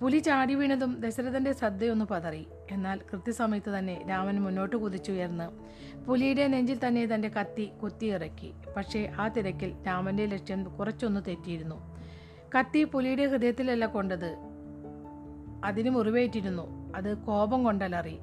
പുലി 0.02 0.18
ചാടി 0.18 0.56
വീണതും 0.56 1.02
ദശരഥന്റെ 1.02 1.54
ശ്രദ്ധയൊന്ന് 1.54 2.06
പതറി. 2.06 2.48
എന്നാൽ 2.72 3.00
കൃത്യസമയത്ത് 3.14 3.70
തന്നെ 3.70 4.06
രാമൻ 4.10 4.42
മുന്നോട്ട് 4.42 4.76
കുതിച്ചുയർന്ന് 4.76 5.48
പുലിയുടെ 6.00 6.48
നെഞ്ചിൽ 6.48 6.88
തന്നെ 6.88 7.06
തന്റെ 7.06 7.30
കത്തി 7.30 7.70
കുത്തിയിറക്കി. 7.84 8.54
പക്ഷേ 8.78 9.12
ആ 9.20 9.28
തിരക്കിൽ 9.28 9.74
രാമന്റെ 9.88 10.26
ലക്ഷ്യം 10.26 10.64
കുറച്ചൊന്ന് 10.64 11.22
തെറ്റിയിരുന്നു. 11.28 11.98
കത്തി 12.58 12.84
പുലിയുടെ 12.84 13.26
ഹൃദയത്തിലല്ല 13.26 13.86
കൊണ്ടത്. 13.86 14.38
അതിന് 15.66 15.90
മുറിവേറ്റിരുന്നു. 15.90 16.96
അത് 16.96 17.18
കോപം 17.18 17.64
കൊണ്ടലറി. 17.64 18.20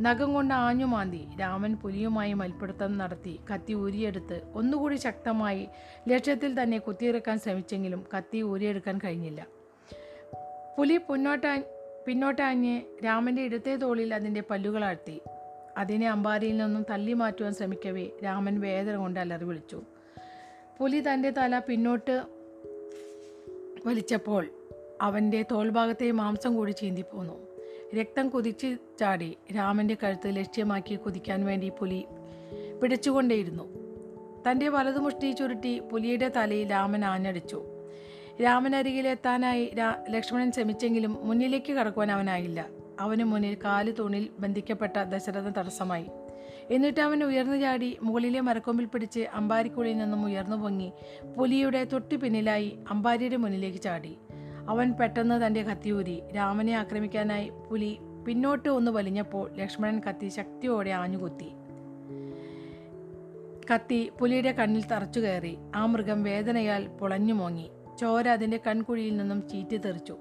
നഖം 0.00 0.34
കൊണ്ട് 0.34 0.54
ആഞ്ഞു 0.54 0.84
മാന്തി 0.84 1.28
രാമൻ 1.40 1.76
പുലിയുമായി 1.76 2.32
മൽപ്പിടുത്തം 2.32 2.98
നടത്തി 2.98 3.40
കത്തി 3.54 3.74
ഊരിയെടുത്ത് 3.74 4.40
ഒന്നുകൂടി 4.54 4.96
ശക്തമായി 4.96 5.68
ലക്ഷ്യത്തിൽ 6.08 6.62
തന്നെ 6.62 6.78
കുത്തിയിറക്കാൻ 6.78 7.38
ശ്രമിച്ചെങ്കിലും 7.38 8.04
കത്തി 8.16 8.42
ഊരിയെടുക്കാൻ 8.42 8.98
കഴിഞ്ഞില്ല. 8.98 9.46
പുലി 10.78 10.96
പിന്നോട്ട 10.96 11.62
പിന്നോട്ടാഞ്ഞ് 12.06 12.82
രാമന്റെ 13.04 13.42
ഇടത്തെ 13.42 13.76
തോളിൽ 13.76 14.14
അതിന്റെ 14.14 14.42
പല്ലുകളാഴ്ത്തി 14.50 15.20
അതിനെ 15.78 16.08
അമ്പാരിയിൽ 16.08 16.56
നിന്നും 16.56 16.86
തള്ളി 16.90 17.12
മാറ്റുവാൻ 17.12 17.52
ശ്രമിക്കവേ 17.52 18.06
രാമൻ 18.24 18.60
വേദന 18.60 18.96
കൊണ്ട് 18.96 19.20
അലറി 19.20 19.44
വിളിച്ചു. 19.44 19.82
പുലി 20.78 21.00
തന്റെ 21.00 21.30
തല 21.30 21.58
പിന്നോട്ട് 21.58 22.22
വലിച്ചപ്പോൾ 23.86 24.48
അവന്റെ 25.00 25.44
തോൾഭാഗത്തെ 25.50 26.10
മാംസം 26.10 26.56
കൂടി 26.56 26.70
ചീന്തിപ്പോന്നു 26.70 27.46
രക്തം 28.00 28.28
കുതിച്ച് 28.28 28.76
ചാടി 29.00 29.36
രാമന്റെ 29.56 29.96
കഴുത്ത് 30.02 30.36
ലക്ഷ്യമാക്കി 30.36 30.94
കുതിക്കാൻ 30.94 31.46
വേണ്ടി 31.46 31.68
പുലി 31.68 32.04
പിടിച്ചുകൊണ്ടേയിരുന്നു. 32.82 33.64
തന്റെ 34.50 34.68
വലതുമുഷ്ടി 34.68 35.30
ചുരുട്ടി 35.30 35.80
പുലിയുടെ 35.80 36.32
തലയിൽ 36.36 36.70
രാമൻ 36.70 37.04
ആഞ്ഞടിച്ചു. 37.04 37.77
രാമൻ 38.40 38.76
അരികിലെത്താനായി 38.76 39.74
രാ 39.78 39.94
ലക്ഷ്മണൻ 40.10 40.52
ശ്രമിച്ചെങ്കിലും 40.52 41.18
മുന്നിലേക്ക് 41.22 41.72
കടക്കുവാൻ 41.72 42.10
അവനായില്ല. 42.12 42.66
അവന് 43.00 43.24
മുന്നിൽ 43.24 43.56
കാൽ 43.64 43.90
തൂണിൽ 43.90 44.28
ബന്ധിക്കപ്പെട്ട 44.40 45.02
ദശരഥൻ 45.02 45.52
തടസ്സമായി. 45.58 46.06
എന്നിട്ട് 46.70 47.00
അവൻ 47.00 47.24
ഉയർന്നു 47.24 47.56
ചാടി 47.56 47.98
മുകളിലെ 48.02 48.40
മരക്കൊമ്പിൽ 48.40 48.84
പിടിച്ച് 48.84 49.20
അമ്പാരിക്കുള്ളിൽ 49.20 49.98
നിന്നും 49.98 50.24
ഉയർന്നു 50.24 50.56
പൊങ്ങി 50.56 50.92
പുലിയുടെ 51.38 51.84
തൊട്ടു 51.84 52.14
പിന്നിലായി 52.14 52.78
അമ്പാരിയുടെ 52.90 53.36
മുന്നിലേക്ക് 53.36 53.78
ചാടി. 53.78 54.18
അവൻ 54.68 54.92
പെട്ടെന്ന് 54.92 55.46
തന്റെ 55.46 55.62
കത്തിയൂരി 55.62 56.22
രാമനെ 56.36 56.72
ആക്രമിക്കാനായി 56.72 57.50
പുലി 57.70 57.98
പിന്നോട്ട് 58.26 58.68
ഒന്ന് 58.68 58.90
വലിഞ്ഞപ്പോൾ 58.90 59.50
ലക്ഷ്മണൻ 59.54 60.02
കത്തി 60.08 60.28
ശക്തിയോടെ 60.28 60.90
ആഞ്ഞുകുത്തി. 60.90 61.50
കത്തി 63.74 64.10
പുലിയുടെ 64.20 64.52
കണ്ണിൽ 64.52 64.84
തറച്ചു 64.86 65.20
കയറി. 65.20 65.56
ആ 65.74 65.86
മൃഗം 65.86 66.22
വേദനയാൽ 66.22 66.88
പൊളഞ്ഞു 66.88 67.34
മോങ്ങി 67.34 67.70
ചോര 68.00 68.28
അതിന്റെ 68.28 68.60
കൺകുഴിയിൽ 68.66 69.16
നിന്നും 69.16 69.48
ചീറ്റി 69.48 69.76
തെറിച്ചു. 69.76 70.16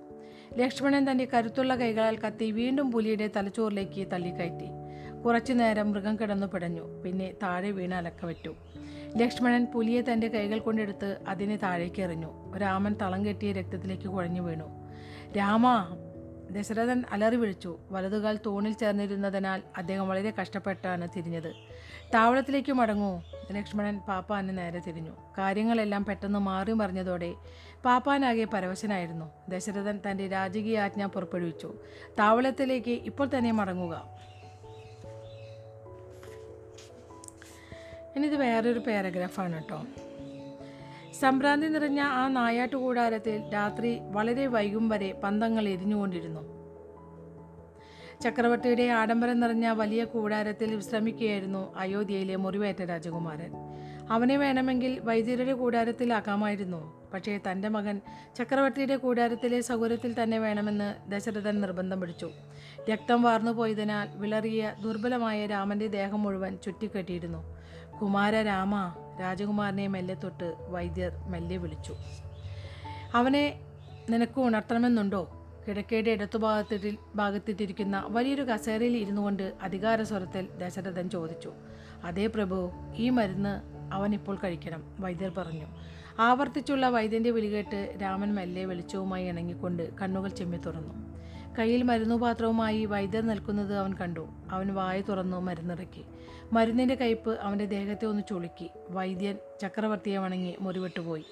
ലക്ഷ്മണൻ 0.58 1.12
തന്റെ 1.12 1.28
കരുത്തുള്ള 1.34 1.76
കൈകളാൽ 1.76 2.18
കത്തി 2.18 2.52
വീണ്ടും 2.52 2.92
പുലിയുടെ 2.92 3.30
തലച്ചോറിലേക്ക് 3.36 4.12
തള്ളിക്കയറ്റി. 4.12 4.68
കുറച്ചു 5.26 5.54
നേരം 5.54 5.92
മൃഗം 5.92 6.16
കിടന്നു 6.16 6.48
പിടഞ്ഞു. 6.48 7.02
പിന്നെ 7.06 7.34
താഴെ 7.44 7.72
വീണ് 7.72 7.94
അലക്കവറ്റു 7.94 8.56
ലക്ഷ്മണൻ 9.18 9.66
പുലിയെ 9.66 10.02
തന്റെ 10.02 10.28
കൈകൾ 10.28 10.60
കൊണ്ടെടുത്ത് 10.60 11.18
അതിനെ 11.28 11.56
താഴേക്ക് 11.56 12.02
എറിഞ്ഞു. 12.02 12.58
രാമൻ 12.58 12.96
തളം 13.02 13.26
കെട്ടിയ 13.26 13.52
രക്തത്തിലേക്ക് 13.52 14.08
കുഴഞ്ഞു 14.08 14.42
വീണു. 14.42 14.68
രാമ 15.38 15.66
ദശരഥൻ 16.52 17.04
അലറി 17.12 17.36
വിളിച്ചു. 17.36 17.78
വലതുകാൽ 17.92 18.40
തൂണിൽ 18.46 18.74
ചേർന്നിരുന്നതിനാൽ 18.74 19.62
അദ്ദേഹം 19.78 20.10
വളരെ 20.10 20.34
കഷ്ടപ്പെട്ടാണ് 20.42 21.08
തിരിഞ്ഞത്. 21.18 21.54
താവളത്തിലേക്ക് 22.14 22.72
മടങ്ങൂ. 22.72 23.22
ലക്ഷ്മണൻ 23.52 24.00
പാപ്പാന് 24.08 24.58
നേരെ 24.58 24.80
തിരിഞ്ഞു. 24.88 25.12
കാര്യങ്ങളെല്ലാം 25.38 26.06
പെട്ടെന്ന് 26.06 26.40
മാറി 26.40 26.72
മറിഞ്ഞതോടെ 26.72 27.34
പാപ്പാനാകെ 27.86 28.44
പരവശനായിരുന്നു. 28.44 29.32
ദശരഥൻ 29.50 30.00
തന്റെ 30.12 30.28
രാജകീയ 30.28 30.80
ആജ്ഞ 30.80 31.06
പുറപ്പെടുവിച്ചു. 31.06 31.74
താവളത്തിലേക്ക് 32.20 32.92
ഇപ്പോൾ 32.92 33.30
തന്നെ 33.38 33.52
മടങ്ങുക. 33.52 34.18
ഇനി 38.16 38.28
ഇത് 38.28 38.36
വേറൊരു 38.36 38.80
പാരഗ്രാഫാണ് 38.80 39.54
കേട്ടോ 39.54 39.86
സംഭ്രാന്തി 41.20 41.68
നിറഞ്ഞ 41.68 42.02
ആ 42.02 42.28
നായാട്ടു 42.28 42.76
കൂടാരത്തിൽ 42.76 43.54
രാത്രി 43.54 44.00
വളരെ 44.12 44.48
വൈകും 44.48 44.90
വരെ 44.90 45.12
പന്തങ്ങൾ 45.24 45.68
എരിഞ്ഞുകൊണ്ടിരുന്നു. 45.68 46.58
ചക്രവർത്തിയുടെ 48.22 48.84
ആഡംബരം 48.84 49.40
നിറഞ്ഞ 49.40 49.70
വലിയ 49.70 50.04
കൂടാരത്തിൽ 50.04 50.76
വിശ്രമിക്കുകയായിരുന്നു 50.76 51.74
അയോധ്യയിലെ 51.78 52.36
മുറിവേറ്റ 52.36 52.82
രാജകുമാരൻ. 52.84 53.52
അവനെ 54.10 54.38
വേണമെങ്കിൽ 54.38 55.00
വൈദ്യരുടെ 55.00 55.54
കൂടാരത്തിലാക്കാമായിരുന്നു. 55.54 57.10
പക്ഷേ 57.14 57.40
തന്റെ 57.52 57.70
മകൻ 57.70 58.02
ചക്രവർത്തിയുടെ 58.38 58.96
കൂടാരത്തിലെ 58.96 59.62
സൗകര്യത്തിൽ 59.62 60.24
തന്നെ 60.24 60.40
വേണമെന്ന് 60.40 61.12
ദശരഥൻ 61.12 61.62
നിർബന്ധം 61.62 62.02
പിടിച്ചു. 62.02 62.32
രക്തം 62.90 63.24
വാർന്നു 63.24 63.52
പോയതിനാൽ 63.52 64.10
വിളറിയ 64.16 64.76
ദുർബലമായ 64.84 65.46
രാമന്റെ 65.46 65.88
ദേഹം 65.88 66.24
മുഴുവൻ 66.24 66.58
ചുറ്റിക്കെട്ടിയിരുന്നു. 66.66 67.58
കുമാര 68.02 68.36
രാമ 68.36 68.94
രാജകുമാരനെ 69.22 69.88
മെല്ലെ 69.88 70.16
തൊട്ട് 70.16 70.56
വൈദ്യർ 70.70 71.12
മെല്ലെ 71.28 71.58
വിളിച്ചു. 71.58 71.96
അവനെ 73.14 73.60
നിനക്ക് 74.10 74.42
ഉണർത്തണമെന്നുണ്ടോ? 74.42 75.34
കിടക്കയുടെ 75.68 76.12
ഇടത്തുഭാഗത്തിട്ട് 76.12 76.98
ഭാഗത്തിട്ടിരിക്കുന്ന 77.16 78.06
വലിയൊരു 78.10 78.42
കസേരയിൽ 78.42 78.98
ഇരുന്നു 78.98 79.22
കൊണ്ട് 79.22 79.54
അധികാരസ്വരത്തിൽ 79.62 80.48
ദശരഥൻ 80.58 81.10
ചോദിച്ചു. 81.10 81.54
അതേ 82.04 82.28
പ്രഭു 82.28 82.72
ഈ 82.96 83.10
മരുന്ന് 83.10 83.77
അവൻ 83.94 84.14
ഇപ്പോൾ 84.14 84.38
കഴിക്കണം 84.44 84.84
വൈദ്യർ 85.00 85.32
പറഞ്ഞു. 85.38 85.66
ആവർത്തിച്ചുള്ള 86.20 86.90
വൈദ്യന്റെ 86.90 87.32
വിളികേട്ട് 87.32 87.98
രാമൻ 88.02 88.36
മെല്ലെ 88.36 88.66
വെളിച്ചവുമായി 88.66 89.28
ഇണങ്ങിക്കൊണ്ട് 89.28 89.94
കണ്ണുകൾ 90.02 90.30
ചെമ്മി 90.30 90.58
തുറന്നു. 90.58 91.18
കയ്യിൽ 91.60 91.84
മരുന്നുപാത്രവുമായി 91.84 92.86
വൈദ്യർ 92.86 93.28
നിൽക്കുന്നത് 93.28 93.78
അവൻ 93.78 93.94
കണ്ടു. 93.94 94.28
അവൻ 94.52 94.74
വായ 94.74 95.02
തുറന്നു 95.02 95.42
മരുന്നിറക്കി. 95.42 96.06
മരുന്നിന്റെ 96.54 96.96
കയ്പ് 96.96 97.38
അവന്റെ 97.42 97.66
ദേഹത്തെ 97.66 98.06
ഒന്ന് 98.06 98.24
ചുളുക്കി. 98.30 98.70
വൈദ്യൻ 98.90 99.38
ചക്രവർത്തിയെ 99.62 100.18
വണങ്ങി 100.18 100.56
മുറിവിട്ടുപോയി. 100.62 101.26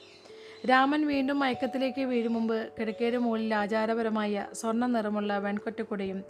രാമൻ 0.69 1.07
വീണ്ടും 1.07 1.39
മയക്കത്തിലേക്ക് 1.39 2.01
വീഴും 2.01 2.33
മുമ്പ് 2.33 2.69
കിടക്കയുടെ 2.79 3.17
മുകളിൽ 3.17 3.55
ആചാരപരമായ 3.55 4.47
സ്വർണ 4.53 4.85
നിറമുള്ള 4.85 5.37
വെൺകൊറ്റക്കുടയും 5.37 6.23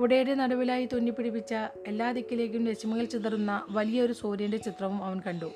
കുടയുടെ 0.00 0.34
നടുവിലായി 0.34 0.86
തുന്നിപ്പിടിപ്പിച്ച 0.86 1.54
എല്ലാ 1.86 2.12
ദിക്കിലേക്കും 2.12 2.66
രശ്മികൾ 2.66 3.04
ചിതറുന്ന 3.04 3.62
വലിയൊരു 3.70 4.12
സൂര്യന്റെ 4.12 4.56
ചിത്രവും 4.56 5.04
അവൻ 5.04 5.20
കണ്ടു. 5.26 5.50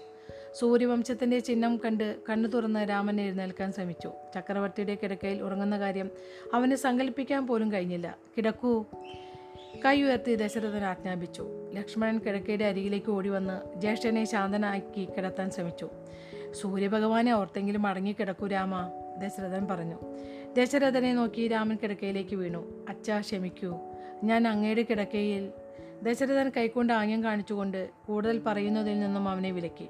സൂര്യവംശത്തിന്റെ 0.58 1.38
ചിഹ്നം 1.38 1.76
കണ്ട് 1.76 2.16
കണ്ണു 2.30 2.48
തുറന്ന് 2.48 2.88
രാമൻ 2.88 3.20
എഴുന്നേൽക്കാൻ 3.20 3.72
ശ്രമിച്ചു. 3.72 4.12
ചക്രവർത്തിയുടെ 4.34 4.98
കിടക്കയിൽ 5.02 5.42
ഉറങ്ങുന്ന 5.42 5.78
കാര്യം 5.78 6.10
അവനെ 6.54 6.76
സങ്കല്പിക്കാൻ 6.76 7.46
പോലും 7.46 7.72
കഴിഞ്ഞില്ല. 7.72 8.16
കിടക്കൂ. 8.36 8.84
കൈ 9.84 10.02
ഉയർത്തി 10.02 10.34
ദശരഥൻ 10.34 10.84
ആജ്ഞാപിച്ചു. 10.84 11.46
ലക്ഷ്മണൻ 11.74 12.18
കിടക്കയുടെ 12.18 12.64
അരികിലേക്ക് 12.64 13.10
ഓടി 13.10 13.28
വന്ന് 13.28 13.80
ജ്യേഷ്ഠനെ 13.80 14.24
ശാന്തനാക്കി 14.24 15.04
കിടത്താൻ 15.04 15.50
ശ്രമിച്ചു. 15.50 15.88
സൂര്യഭഗവാനെ 16.50 17.32
ഓർത്തെങ്കിലും 17.32 17.86
അടങ്ങിക്കിടക്കൂ 17.86 18.46
രാമ 18.46 18.90
ദശരഥൻ 19.18 19.66
പറഞ്ഞു. 19.66 19.98
ദശരഥനെ 20.56 21.14
നോക്കി 21.14 21.48
രാമൻ 21.48 21.78
കിടക്കയിലേക്ക് 21.82 22.36
വീണു. 22.36 22.86
അച്ഛ 22.88 23.20
ക്ഷമിക്കൂ. 23.20 23.78
ഞാൻ 24.24 24.48
അങ്ങയുടെ 24.48 24.82
കിടക്കയിൽ. 24.82 25.50
ദശരഥൻ 26.02 26.52
കൈക്കൊണ്ട് 26.56 26.92
ആംഗ്യം 26.92 27.24
കാണിച്ചുകൊണ്ട് 27.24 27.90
കൂടുതൽ 28.06 28.38
പറയുന്നതിൽ 28.38 29.00
നിന്നും 29.00 29.28
അവനെ 29.28 29.50
വിലക്കി. 29.50 29.86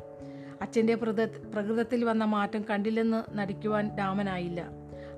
അച്ഛന്റെ 0.63 0.95
പ്രത 0.95 1.25
പ്രകൃതത്തിൽ 1.25 2.05
വന്ന 2.05 2.25
മാറ്റം 2.25 2.65
കണ്ടില്ലെന്ന് 2.71 3.39
നടിക്കുവാൻ 3.39 3.99
രാമനായില്ല. 3.99 4.69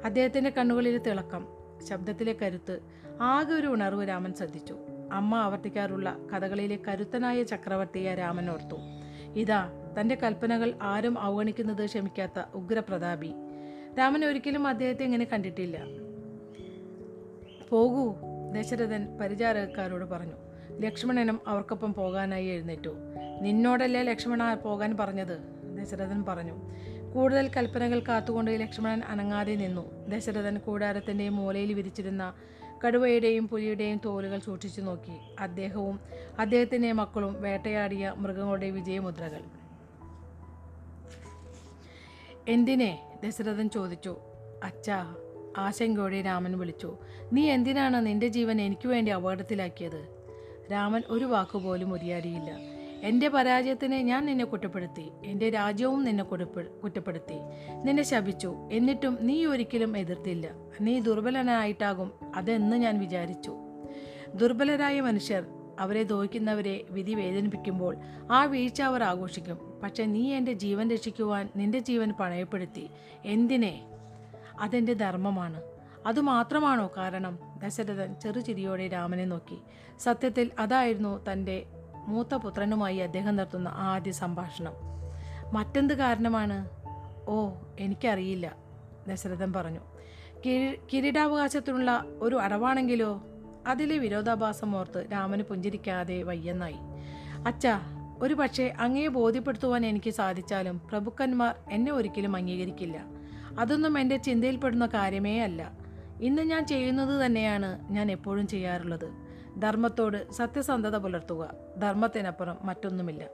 അദ്ദേഹത്തിന്റെ 0.05 0.51
കണ്ണുകളിൽ 0.51 0.99
തിളക്കം 0.99 1.47
ശബ്ദത്തിലെ 1.89 2.33
കരുത്ത് 2.33 2.81
ആകെ 3.21 3.55
ഒരു 3.55 3.67
ഉണർവ് 3.67 4.09
രാമൻ 4.09 4.35
ശ്രദ്ധിച്ചു. 4.35 4.77
അമ്മ 5.13 5.35
ആവർത്തിക്കാറുള്ള 5.35 6.17
കഥകളിലെ 6.35 6.79
കരുത്തനായ 6.89 7.43
ചക്രവർത്തിയെ 7.43 8.15
രാമൻ 8.15 8.51
ഓർത്തു. 8.51 8.77
ഇതാ 9.35 9.73
തന്റെ 10.01 10.15
കൽപ്പനകൾ 10.15 10.75
ആരും 10.83 11.19
അവഗണിക്കുന്നത് 11.19 11.85
ക്ഷമിക്കാത്ത 11.85 12.43
ഉഗ്രപ്രതാപി. 12.55 13.33
രാമൻ 13.99 14.25
ഒരിക്കലും 14.25 14.67
അദ്ദേഹത്തെ 14.67 15.05
ഇങ്ങനെ 15.05 15.25
കണ്ടിട്ടില്ല. 15.25 15.79
പോകൂ 17.69 18.15
ദശരഥൻ 18.55 19.19
പരിചാരകക്കാരോട് 19.21 20.05
പറഞ്ഞു. 20.05 20.35
ലക്ഷ്മണനും 20.81 21.41
അവർക്കൊപ്പം 21.47 21.95
പോകാനായി 21.95 22.47
എഴുന്നേറ്റു. 22.47 22.97
നിന്നോടല്ലേ 23.41 24.03
ലക്ഷ്മണ 24.03 24.55
പോകാൻ 24.55 24.97
പറഞ്ഞത്? 24.97 25.39
ദശരഥൻ 25.79 26.25
പറഞ്ഞു. 26.25 26.61
കൂടുതൽ 27.15 27.51
കൽപ്പനകൾ 27.57 28.01
കാത്തുകൊണ്ട് 28.01 28.51
ലക്ഷ്മണൻ 28.51 29.03
അനങ്ങാതെ 29.09 29.55
നിന്നു. 29.55 30.09
ദശരഥൻ 30.09 30.59
കൂടാരത്തിന്റെ 30.59 31.29
മൂലയിൽ 31.29 31.75
വിരിച്ചിരുന്ന 31.75 32.35
കടുവയുടെയും 32.87 33.49
പുലിയുടെയും 33.49 34.01
തോലുകൾ 34.05 34.39
സൂക്ഷിച്ചു 34.39 34.81
നോക്കി. 34.81 35.19
അദ്ദേഹവും 35.41 36.01
അദ്ദേഹത്തിന്റെ 36.39 36.93
മക്കളും 36.93 37.43
വേട്ടയാടിയ 37.43 38.15
മൃഗങ്ങളുടെ 38.17 38.71
വിജയമുദ്രകൾ. 38.71 39.41
എന്തിനെ? 42.49 43.13
ദശരഥൻ 43.25 43.71
ചോദിച്ചു. 43.71 44.17
അച്ഛാ 44.65 45.15
ആശങ്കയോടെ 45.57 46.23
രാമൻ 46.23 46.59
വിളിച്ചു. 46.59 46.99
നീ 47.33 47.51
എന്തിനാണ് 47.51 48.07
നിന്റെ 48.07 48.29
ജീവൻ 48.29 48.61
എനിക്ക് 48.61 48.89
വേണ്ടി 48.89 49.13
അപകടത്തിലാക്കിയത്? 49.13 50.09
രാമൻ 50.73 51.03
ഒരു 51.09 51.25
വാക്കുപോലും 51.25 51.93
ഉരിയാടിയില്ല. 51.93 52.74
എന്റെ 53.05 53.29
പരാജയത്തിന് 53.29 53.95
ഞാൻ 53.95 54.27
നിന്നെ 54.27 54.45
കുറ്റപ്പെടുത്തി 54.45 55.13
എന്റെ 55.25 55.51
രാജ്യവും 55.51 56.05
നിന്നെ 56.05 56.25
കുറ്റപ്പെ- 56.25 56.81
കുറ്റപ്പെടുത്തി. 56.83 57.35
നിന്നെ 57.83 58.03
ശപിച്ചു 58.03 58.55
എന്നിട്ടും 58.73 59.19
നീ 59.21 59.47
ഒരിക്കലും 59.47 59.99
എതിർത്തില്ല. 59.99 60.51
നീ 60.81 61.01
ദുർബലനായിട്ടാകും 61.01 62.13
അതെന്ന് 62.35 62.77
ഞാൻ 62.77 63.01
വിചാരിച്ചു. 63.01 63.57
ദുർബലരായ 64.35 65.01
മനുഷ്യർ 65.01 65.45
അവരെ 65.79 66.03
ദോഹിക്കുന്നവരെ 66.03 66.85
വിധി 66.91 67.15
വേദനിപ്പിക്കുമ്പോൾ 67.15 67.97
ആ 68.31 68.45
വീഴ്ച 68.45 68.83
അവർ 68.83 69.03
ആഘോഷിക്കും. 69.03 69.81
പക്ഷെ 69.83 70.05
നീ 70.05 70.35
എന്റെ 70.35 70.53
ജീവൻ 70.53 70.91
രക്ഷിക്കുവാൻ 70.91 71.49
നിന്റെ 71.57 71.79
ജീവൻ 71.79 72.13
പണയപ്പെടുത്തി. 72.13 72.89
എന്തിനെ? 73.25 73.85
അതെന്റെ 74.61 74.93
ധർമ്മമാണ്. 74.93 75.63
അതുമാത്രമാണോ 76.07 76.91
കാരണം? 76.97 77.39
ദശരഥൻ 77.65 78.15
ചെറുചിരിയോടെ 78.23 78.89
രാമനെ 78.89 79.25
നോക്കി. 79.25 79.59
സത്യത്തിൽ 79.99 80.51
അതായിരുന്നു 80.59 81.33
തന്റെ 81.33 81.67
മൂത്ത 82.09 82.35
പുത്രനുമായി 82.35 82.97
അദ്ദേഹം 82.97 83.37
നടത്തുന്ന 83.37 83.69
ആദ്യ 83.69 84.13
സംഭാഷണം. 84.13 84.73
മറ്റെന്ത് 85.53 85.95
കാരണമാണ്? 85.95 86.69
ഓ 87.29 87.51
എനിക്കറിയില്ല 87.81 88.57
ദശരഥൻ 89.09 89.53
പറഞ്ഞു. 89.53 89.81
കിരി 90.47 90.79
കിരീടാവകാശത്തിനുള്ള 90.93 92.05
ഒരു 92.21 92.37
അടവാണെങ്കിലോ? 92.37 93.23
അതിലെ 93.67 93.99
വിരോധാഭാസം 93.99 94.77
ഓർത്ത് 94.77 95.07
രാമന് 95.13 95.43
പുഞ്ചിരിക്കാതെ 95.43 96.23
വയ്യെന്നായി. 96.23 96.77
അച്ഛാ 97.47 97.81
ഒരു 98.21 98.35
പക്ഷേ 98.35 98.75
അങ്ങയെ 98.81 99.09
ബോധ്യപ്പെടുത്തുവാൻ 99.09 99.87
എനിക്ക് 99.87 100.11
സാധിച്ചാലും 100.11 100.81
പ്രഭുക്കന്മാർ 100.91 101.55
എന്നെ 101.71 101.93
ഒരിക്കലും 101.93 102.37
അംഗീകരിക്കില്ല. 102.37 103.05
അതൊന്നും 103.59 103.99
എന്റെ 103.99 104.17
ചിന്തയിൽപ്പെടുന്ന 104.17 104.87
കാര്യമേ 104.87 105.41
അല്ല 105.41 105.73
ഇന്ന് 106.21 106.43
ഞാൻ 106.43 106.67
ചെയ്യുന്നത് 106.67 107.27
തന്നെയാണ് 107.27 107.93
ഞാൻ 107.93 108.11
എപ്പോഴും 108.11 108.47
ചെയ്യാറുള്ളത്. 108.47 109.24
ധർമ്മത്തോട് 109.59 110.33
സത്യസന്ധത 110.33 110.97
പുലർത്തുക. 110.97 111.55
ധർമ്മത്തിനപ്പുറം 111.79 112.57
മറ്റൊന്നുമില്ല. 112.63 113.29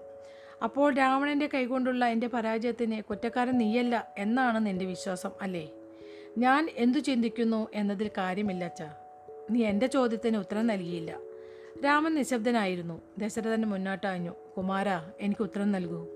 അപ്പോൾ 0.65 0.95
രാവണന്റെ 0.95 1.49
കൈകൊണ്ടുള്ള 1.55 2.05
എന്റെ 2.05 2.27
പരാജയത്തിന് 2.27 3.03
കുറ്റക്കാരൻ 3.03 3.59
നീയല്ല 3.59 4.09
എന്നാണ് 4.19 4.67
നിന്റെ 4.67 4.85
വിശ്വാസം 4.85 5.31
അല്ലേ? 5.41 5.71
ഞാൻ 6.39 6.71
എന്തു 6.77 6.99
ചിന്തിക്കുന്നു 6.99 7.69
എന്നതിൽ 7.75 8.11
കാര്യമില്ല 8.19 8.65
അച്ഛ. 8.65 8.83
നീ 9.51 9.65
എന്റെ 9.65 9.87
ചോദ്യത്തിന് 9.87 10.37
ഉത്തരം 10.37 10.67
നൽകിയില്ല. 10.67 11.19
രാമൻ 11.85 12.15
നിശബ്ദനായിരുന്നു. 12.15 13.03
ദശരഥൻ 13.19 13.63
മുന്നോട്ടാഞ്ഞു 13.63 14.35
കുമാര 14.57 14.89
എനിക്ക് 15.21 15.43
ഉത്തരം 15.43 15.73
നൽകൂ. 15.73 16.09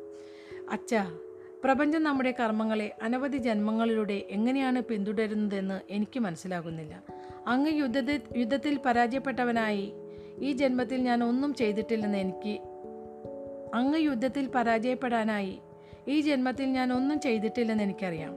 അച്ഛാ 0.71 1.19
പ്രപഞ്ചം 1.65 2.03
നമ്മുടെ 2.03 2.35
കർമ്മങ്ങളെ 2.41 2.97
അനവധി 3.03 3.39
ജന്മങ്ങളിലൂടെ 3.39 4.13
എങ്ങനെയാണ് 4.13 4.83
പിന്തുടരുന്നതെന്ന് 4.83 5.81
എനിക്ക് 5.91 6.21
മനസ്സിലാകുന്നില്ല. 6.21 7.03
അങ്ങ് 7.47 7.73
യുദ്ധത്തിൽ 7.73 8.21
യുദ്ധത്തിൽ 8.37 8.79
പരാജയപ്പെട്ടവനായി 8.87 9.93
ഈ 10.39 10.53
ജന്മത്തിൽ 10.53 11.01
ഞാൻ 11.01 11.25
ഒന്നും 11.25 11.55
ചെയ്തിട്ടില്ലെന്ന് 11.55 12.19
എനിക്ക് 12.19 12.59
അങ്ങ് 13.75 13.99
യുദ്ധത്തിൽ 13.99 14.51
പരാജയപ്പെടാനായി 14.55 15.59
ഈ 16.09 16.21
ജന്മത്തിൽ 16.21 16.65
ഞാൻ 16.65 16.93
ഒന്നും 16.93 17.21
ചെയ്തിട്ടില്ലെന്ന് 17.21 17.85
എനിക്കറിയാം. 17.85 18.35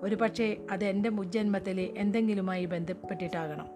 ഒരു 0.00 0.14
പക്ഷേ 0.14 0.56
അത് 0.70 0.84
എന്റെ 0.84 1.08
മുജ്ജന്മത്തിലെ 1.08 1.94
എന്തെങ്കിലുമായി 1.96 2.64
ബന്ധപ്പെട്ടിട്ടാകണം. 2.64 3.68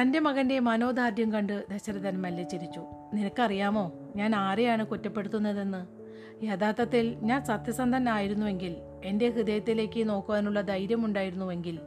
തന്റെ 0.00 0.18
മകന്റെ 0.18 0.58
മനോദാർഢ്യം 0.58 1.32
കണ്ട് 1.32 1.64
ദശരഥൻ 1.70 2.22
മല്ലിച്ചിരിച്ചു. 2.22 2.80
ചിരിച്ചു 2.80 3.16
നിനക്കറിയാമോ 3.16 3.92
ഞാൻ 4.16 4.34
ആരെയാണ് 4.34 4.86
കുറ്റപ്പെടുത്തുന്നതെന്ന്? 4.86 6.01
യഥാർത്ഥത്തിൽ 6.42 7.16
ഞാൻ 7.22 7.44
സത്യസന്ധനായിരുന്നുവെങ്കിൽ 7.44 8.76
എന്റെ 9.04 9.30
ഹൃദയത്തിലേക്ക് 9.30 10.08
നോക്കുവാനുള്ള 10.08 10.60
ധൈര്യമുണ്ടായിരുന്നുവെങ്കിൽ 10.60 11.80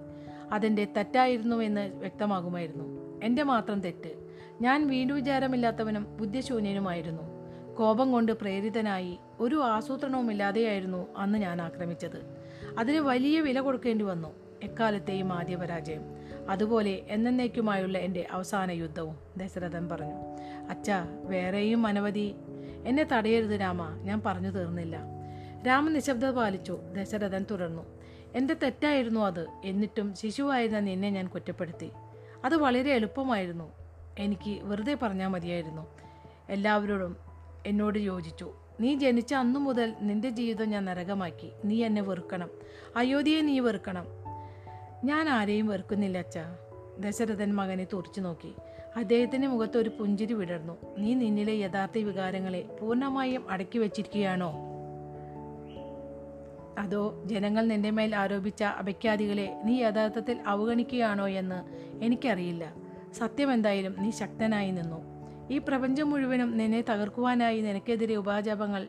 അതെന്റെ 0.52 0.86
തെറ്റായിരുന്നുവെന്ന് 0.86 1.96
വ്യക്തമാകുമായിരുന്നു. 1.96 3.20
എന്റെ 3.24 3.44
മാത്രം 3.44 3.82
തെറ്റ്. 3.82 4.30
ഞാൻ 4.62 4.88
വീണ്ടും 4.88 5.16
വിചാരമില്ലാത്തവനും 5.16 6.18
ബുദ്ധിശൂന്യനുമായിരുന്നു. 6.18 7.24
കോപം 7.76 8.12
കൊണ്ട് 8.12 8.32
പ്രേരിതനായി 8.32 9.18
ഒരു 9.40 9.56
ആസൂത്രണവുമില്ലാതെയായിരുന്നു 9.56 11.08
അന്ന് 11.18 11.40
ഞാൻ 11.40 11.62
ആക്രമിച്ചത്. 11.62 12.38
അതിന് 12.78 12.98
വലിയ 12.98 13.42
വില 13.42 13.60
കൊടുക്കേണ്ടി 13.60 14.06
വന്നു. 14.06 14.34
എക്കാലത്തെയും 14.64 15.34
ആദ്യ 15.34 15.56
പരാജയം. 15.56 16.02
അതുപോലെ 16.50 17.02
എന്നേക്കുമായുള്ള 17.08 17.98
എന്റെ 17.98 18.28
അവസാന 18.32 18.72
യുദ്ധവും 18.72 19.16
ദശരഥൻ 19.38 19.90
പറഞ്ഞു. 19.90 20.16
അച്ഛ 20.70 20.92
വേറെയും 21.24 21.88
അനവധി 21.88 22.36
എന്നെ 22.86 23.04
തടയരുത് 23.04 23.60
രാമ. 23.60 24.02
ഞാൻ 24.04 24.22
പറഞ്ഞു 24.26 24.50
തീർന്നില്ല. 24.50 25.00
രാമൻ 25.68 25.94
നിശബ്ദത 25.94 26.32
പാലിച്ചു. 26.32 26.80
ദശരഥൻ 26.98 27.46
തുടർന്നു. 27.52 27.84
എന്റെ 28.36 28.54
തെറ്റായിരുന്നു 28.54 29.20
അത്. 29.20 29.48
എന്നിട്ടും 29.66 30.16
ശിശുവായിരുന്ന 30.16 30.80
നിന്നെ 30.80 31.10
ഞാൻ 31.10 31.28
കുറ്റപ്പെടുത്തി. 31.28 31.92
അത് 32.46 32.56
വളരെ 32.56 32.92
എളുപ്പമായിരുന്നു. 32.92 33.72
എനിക്ക് 34.20 34.60
വെറുതെ 34.64 34.98
പറഞ്ഞാൽ 35.02 35.28
മതിയായിരുന്നു. 35.28 35.88
എല്ലാവരോടും 36.50 37.18
എന്നോട് 37.66 38.00
യോജിച്ചു. 38.00 38.54
നീ 38.80 38.96
ജനിച്ച 38.96 39.34
അന്നു 39.34 39.60
മുതൽ 39.60 39.94
നിന്റെ 40.02 40.30
ജീവിതം 40.30 40.70
ഞാൻ 40.70 40.86
നരകമാക്കി. 40.86 41.52
നീ 41.66 41.84
എന്നെ 41.84 42.02
വെറുക്കണം. 42.02 42.50
അയോധ്യയെ 42.96 43.42
നീ 43.42 43.60
വെറുക്കണം. 43.60 44.06
ഞാൻ 45.04 45.30
ആരെയും 45.30 45.68
വെറുക്കുന്നില്ല 45.68 46.18
അച്ഛ. 46.18 46.38
ദശരഥൻ 47.00 47.56
മകനെ 47.56 47.88
തുറച്ചു 47.94 48.22
നോക്കി. 48.22 48.56
അദ്ദേഹത്തിന്റെ 48.96 49.48
മുഖത്ത് 49.48 49.78
ഒരു 49.78 49.90
പുഞ്ചിരി 49.90 50.34
വിടർന്നു. 50.34 50.78
നീ 50.98 51.14
നിന്നിലെ 51.14 51.54
യഥാർത്ഥ 51.54 51.98
വികാരങ്ങളെ 51.98 52.62
പൂർണമായും 52.62 53.50
അടക്കി 53.50 53.78
വച്ചിരിക്കുകയാണോ? 53.78 54.54
അതോ 56.78 57.22
ജനങ്ങൾ 57.26 57.66
നിന്റെ 57.66 57.90
മേൽ 57.90 58.16
ആരോപിച്ച 58.16 58.64
അപഖ്യാതികളെ 58.64 59.62
നീ 59.64 59.82
യഥാർത്ഥത്തിൽ 59.82 60.38
അവഗണിക്കുകയാണോ 60.48 61.28
എന്ന് 61.28 61.64
എനിക്കറിയില്ല. 62.04 62.74
സത്യം 63.14 63.54
എന്തായാലും 63.54 63.96
നീ 64.00 64.12
ശക്തനായി 64.12 64.72
നിന്നു. 64.72 64.98
ഈ 65.52 65.58
പ്രപഞ്ചം 65.58 66.10
മുഴുവനും 66.10 66.58
നിന്നെ 66.58 66.82
തകർക്കുവാനായി 66.82 67.62
നിനക്കെതിരെ 67.62 68.16
ഉപാജപങ്ങൾ 68.16 68.88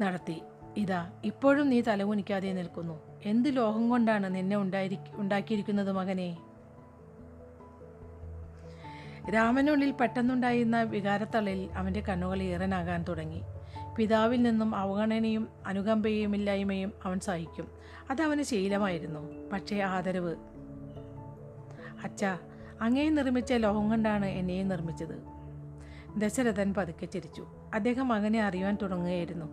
നടത്തി. 0.00 0.40
ഇതാ 0.76 1.12
ഇപ്പോഴും 1.24 1.70
നീ 1.70 1.80
തലകുനിക്കാതെ 1.80 2.52
നിൽക്കുന്നു. 2.52 3.00
എന്ത് 3.24 3.56
ലോഹം 3.56 3.88
കൊണ്ടാണ് 3.88 4.34
നിന്നെ 4.34 4.56
ഉണ്ടായിരി 4.56 5.72
മകനെ? 5.72 6.49
രാമനുള്ളിൽ 9.30 9.90
പെട്ടെന്നുണ്ടായിരുന്ന 9.90 10.82
വികാരത്തളിൽ 10.82 11.70
അവന്റെ 11.74 12.00
കണ്ണുകൾ 12.00 12.42
ഈറനാകാൻ 12.42 13.04
തുടങ്ങി. 13.08 13.40
പിതാവിൽ 13.96 14.42
നിന്നും 14.42 14.74
അവഗണനയും 14.74 15.48
അനുകമ്പയും 15.66 16.36
ഇല്ലായ്മയും 16.36 16.92
അവൻ 17.04 17.20
സഹിക്കും. 17.20 17.68
അതവന് 18.10 18.42
ശീലമായിരുന്നു. 18.42 19.50
പക്ഷേ 19.52 19.80
ആദരവ് 19.80 20.36
അച്ഛാ 22.04 22.38
അങ്ങേ 22.80 23.08
നിർമ്മിച്ച 23.08 23.52
ലോഹം 23.52 23.88
കൊണ്ടാണ് 23.88 24.26
എന്നെയും 24.26 24.68
നിർമ്മിച്ചത്. 24.68 25.40
ദശരഥൻ 26.16 26.74
പതുക്കെ 26.74 27.06
ചിരിച്ചു. 27.06 27.46
അദ്ദേഹം 27.74 28.08
മകനെ 28.08 28.42
അറിയുവാൻ 28.42 28.78
തുടങ്ങുകയായിരുന്നു. 28.82 29.46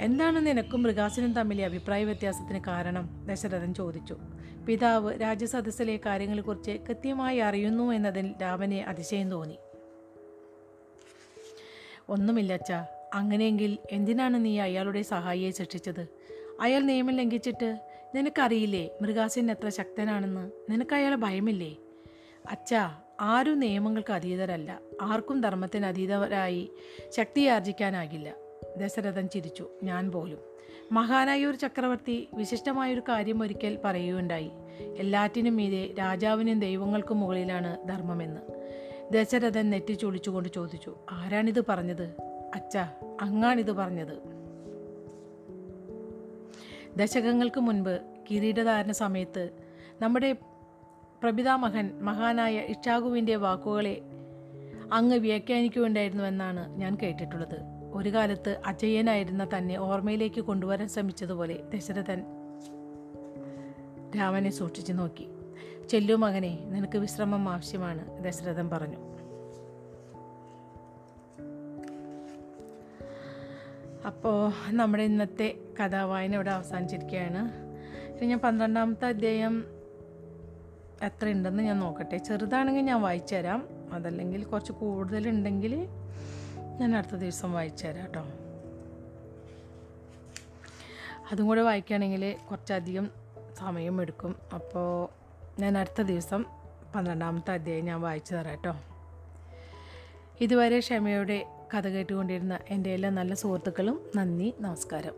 എന്താണ് 0.00 0.46
നിനക്കും 0.46 0.82
മൃഗാസിനും 0.82 1.32
തമ്മിലെ 1.32 1.64
അഭിപ്രായ 1.64 2.04
വ്യത്യാസത്തിന് 2.04 2.60
കാരണം? 2.68 3.26
ദശരഥൻ 3.26 3.74
ചോദിച്ചു. 3.74 4.16
പിതാവ് 4.68 5.20
രാജ്യസദസ്സിലെ 5.20 6.00
കാര്യങ്ങളെക്കുറിച്ച് 6.06 6.70
കൃത്യമായി 6.70 7.38
അറിയുന്നു 7.38 7.92
എന്നതിൽ 7.92 8.34
രാമനെ 8.42 8.84
അതിശയം 8.84 9.30
തോന്നി. 9.30 9.56
ഒന്നുമില്ല 12.08 12.52
അച്ച 12.52 12.72
അങ്ങനെയെങ്കിൽ 13.14 13.78
എന്തിനാണ് 13.90 14.44
നീ 14.44 14.58
അയാളുടെ 14.58 15.02
സഹായിയെ 15.02 15.50
ശിക്ഷിച്ചത്? 15.50 16.08
അയാൾ 16.60 16.80
നിയമം 16.80 17.14
ലംഘിച്ചിട്ട് 17.14 17.78
നിനക്കറിയില്ലേ 18.14 18.90
മൃഗാസിൻ 19.02 19.50
എത്ര 19.50 19.68
ശക്തനാണെന്ന്? 19.68 20.50
നിനക്ക് 20.70 20.94
അയാളെ 20.94 21.16
ഭയമില്ലേ? 21.16 21.76
അച്ഛാ 22.50 23.00
ആരും 23.20 23.58
നിയമങ്ങൾക്ക് 23.58 24.12
അതീതരല്ല. 24.12 24.80
ആർക്കും 25.02 25.40
ധർമ്മത്തിന് 25.40 25.86
അതീതരായി 25.86 26.70
ശക്തിയാർജിക്കാനാകില്ല. 27.10 28.34
ദശരഥൻ 28.76 29.28
ചിരിച്ചു. 29.28 29.70
ഞാൻ 29.82 30.12
പോലും. 30.12 30.53
മഹാനായ 30.92 31.46
ഒരു 31.46 31.56
ചക്രവർത്തി 31.56 32.28
വിശിഷ്ടമായൊരു 32.34 33.02
കാര്യം 33.08 33.42
ഒരിക്കൽ 33.42 33.78
പറയുകയുണ്ടായി. 33.84 34.50
എല്ലാറ്റിനും 34.96 35.56
മീതെ 35.56 35.94
രാജാവിനും 35.98 36.60
ദൈവങ്ങൾക്കും 36.60 37.20
മുകളിലാണ് 37.20 37.88
ധർമ്മമെന്ന്. 37.88 38.40
ദശരഥൻ 39.12 39.70
നെറ്റി 39.70 39.92
ചൊളിച്ചുകൊണ്ട് 39.92 40.48
ചോദിച്ചു 40.48 40.96
ആരാണിത് 41.12 41.66
പറഞ്ഞത്? 41.66 42.14
അച്ഛ 42.54 42.76
അങ്ങാണിത് 43.20 43.72
പറഞ്ഞത്. 43.72 44.22
ദശകങ്ങൾക്ക് 46.96 47.60
മുൻപ് 47.60 48.00
കിരീടധാരണ 48.30 48.92
സമയത്ത് 48.92 49.50
നമ്മുടെ 50.00 50.36
പ്രഭിതാമഹൻ 51.22 51.98
മഹാനായ 52.00 52.58
ഇഷാകുവിന്റെ 52.58 53.36
വാക്കുകളെ 53.36 54.00
അങ്ങ് 54.92 55.16
വ്യാഖ്യാനിക്കുകയുണ്ടായിരുന്നുവെന്നാണ് 55.16 56.76
ഞാൻ 56.76 56.98
കേട്ടിട്ടുള്ളത്. 57.02 57.73
ഒരു 57.94 58.08
കാലത്ത് 58.08 58.60
അജയ്യനായിരുന്ന 58.66 59.48
തന്നെ 59.56 59.76
ഓർമ്മയിലേക്ക് 59.78 60.40
കൊണ്ടുവരാൻ 60.40 60.88
ശ്രമിച്ചതുപോലെ 60.88 61.58
ദശരഥൻ 61.74 62.22
രാമനെ 64.16 64.50
സൂക്ഷിച്ചു 64.50 64.92
നോക്കി. 64.92 65.28
ചെല്ലു 65.88 66.14
മകനെ 66.14 66.58
നിനക്ക് 66.64 66.98
വിശ്രമം 66.98 67.48
ആവശ്യമാണ് 67.48 68.24
ദശരഥൻ 68.24 68.70
പറഞ്ഞു. 68.70 68.96
അപ്പോൾ 74.06 74.52
നമ്മുടെ 74.70 75.02
ഇന്നത്തെ 75.02 75.54
കഥാവായന 75.80 76.34
ഇവിടെ 76.34 76.50
അവസാനിച്ചിരിക്കുകയാണ്. 76.50 77.42
ഇനി 78.16 78.26
ഞാൻ 78.26 78.38
പന്ത്രണ്ടാമത്തെ 78.38 79.06
അധ്യായം 79.06 79.64
എത്ര 81.02 81.28
ഉണ്ടെന്ന് 81.28 81.62
ഞാൻ 81.62 81.78
നോക്കട്ടെ. 81.78 82.16
ചെറുതാണെങ്കിൽ 82.16 82.82
ഞാൻ 82.82 83.02
വായിച്ചു 83.02 83.34
തരാം 83.34 83.68
അതല്ലെങ്കിൽ 83.92 84.44
കുറച്ച് 84.44 84.72
കൂടുതലുണ്ടെങ്കിൽ 84.72 85.88
ഞാൻ 86.80 86.96
അടുത്ത 86.96 87.16
ദിവസം 87.16 87.52
വായിച്ചു 87.52 87.86
തരാം 87.86 88.02
കേട്ടോ 88.02 88.22
അതും 91.30 91.46
കൂടെ 91.46 91.62
വായിക്കുകയാണെങ്കിൽ 91.62 92.36
കുറച്ചധികം 92.50 93.06
സമയം 93.58 94.00
എടുക്കും. 94.02 94.36
അപ്പോൾ 94.54 94.88
ഞാൻ 95.60 95.78
അടുത്ത 95.78 96.02
ദിവസം 96.02 96.44
പന്ത്രണ്ടാമത്തെ 96.94 97.52
അധ്യായം 97.52 97.84
ഞാൻ 97.84 98.00
വായിച്ചു 98.00 98.34
തരാം 98.34 98.50
കേട്ടോ 98.50 98.74
ഇതുവരെ 100.40 100.78
ക്ഷമയോടെ 100.78 101.38
കഥ 101.74 101.86
കേട്ടുകൊണ്ടിരുന്ന 101.88 102.58
എന്റെ 102.68 102.90
എല്ലാ 102.94 103.10
നല്ല 103.10 103.34
സുഹൃത്തുക്കളും 103.34 103.96
നന്ദി 104.16 104.54
നമസ്കാരം. 104.60 105.14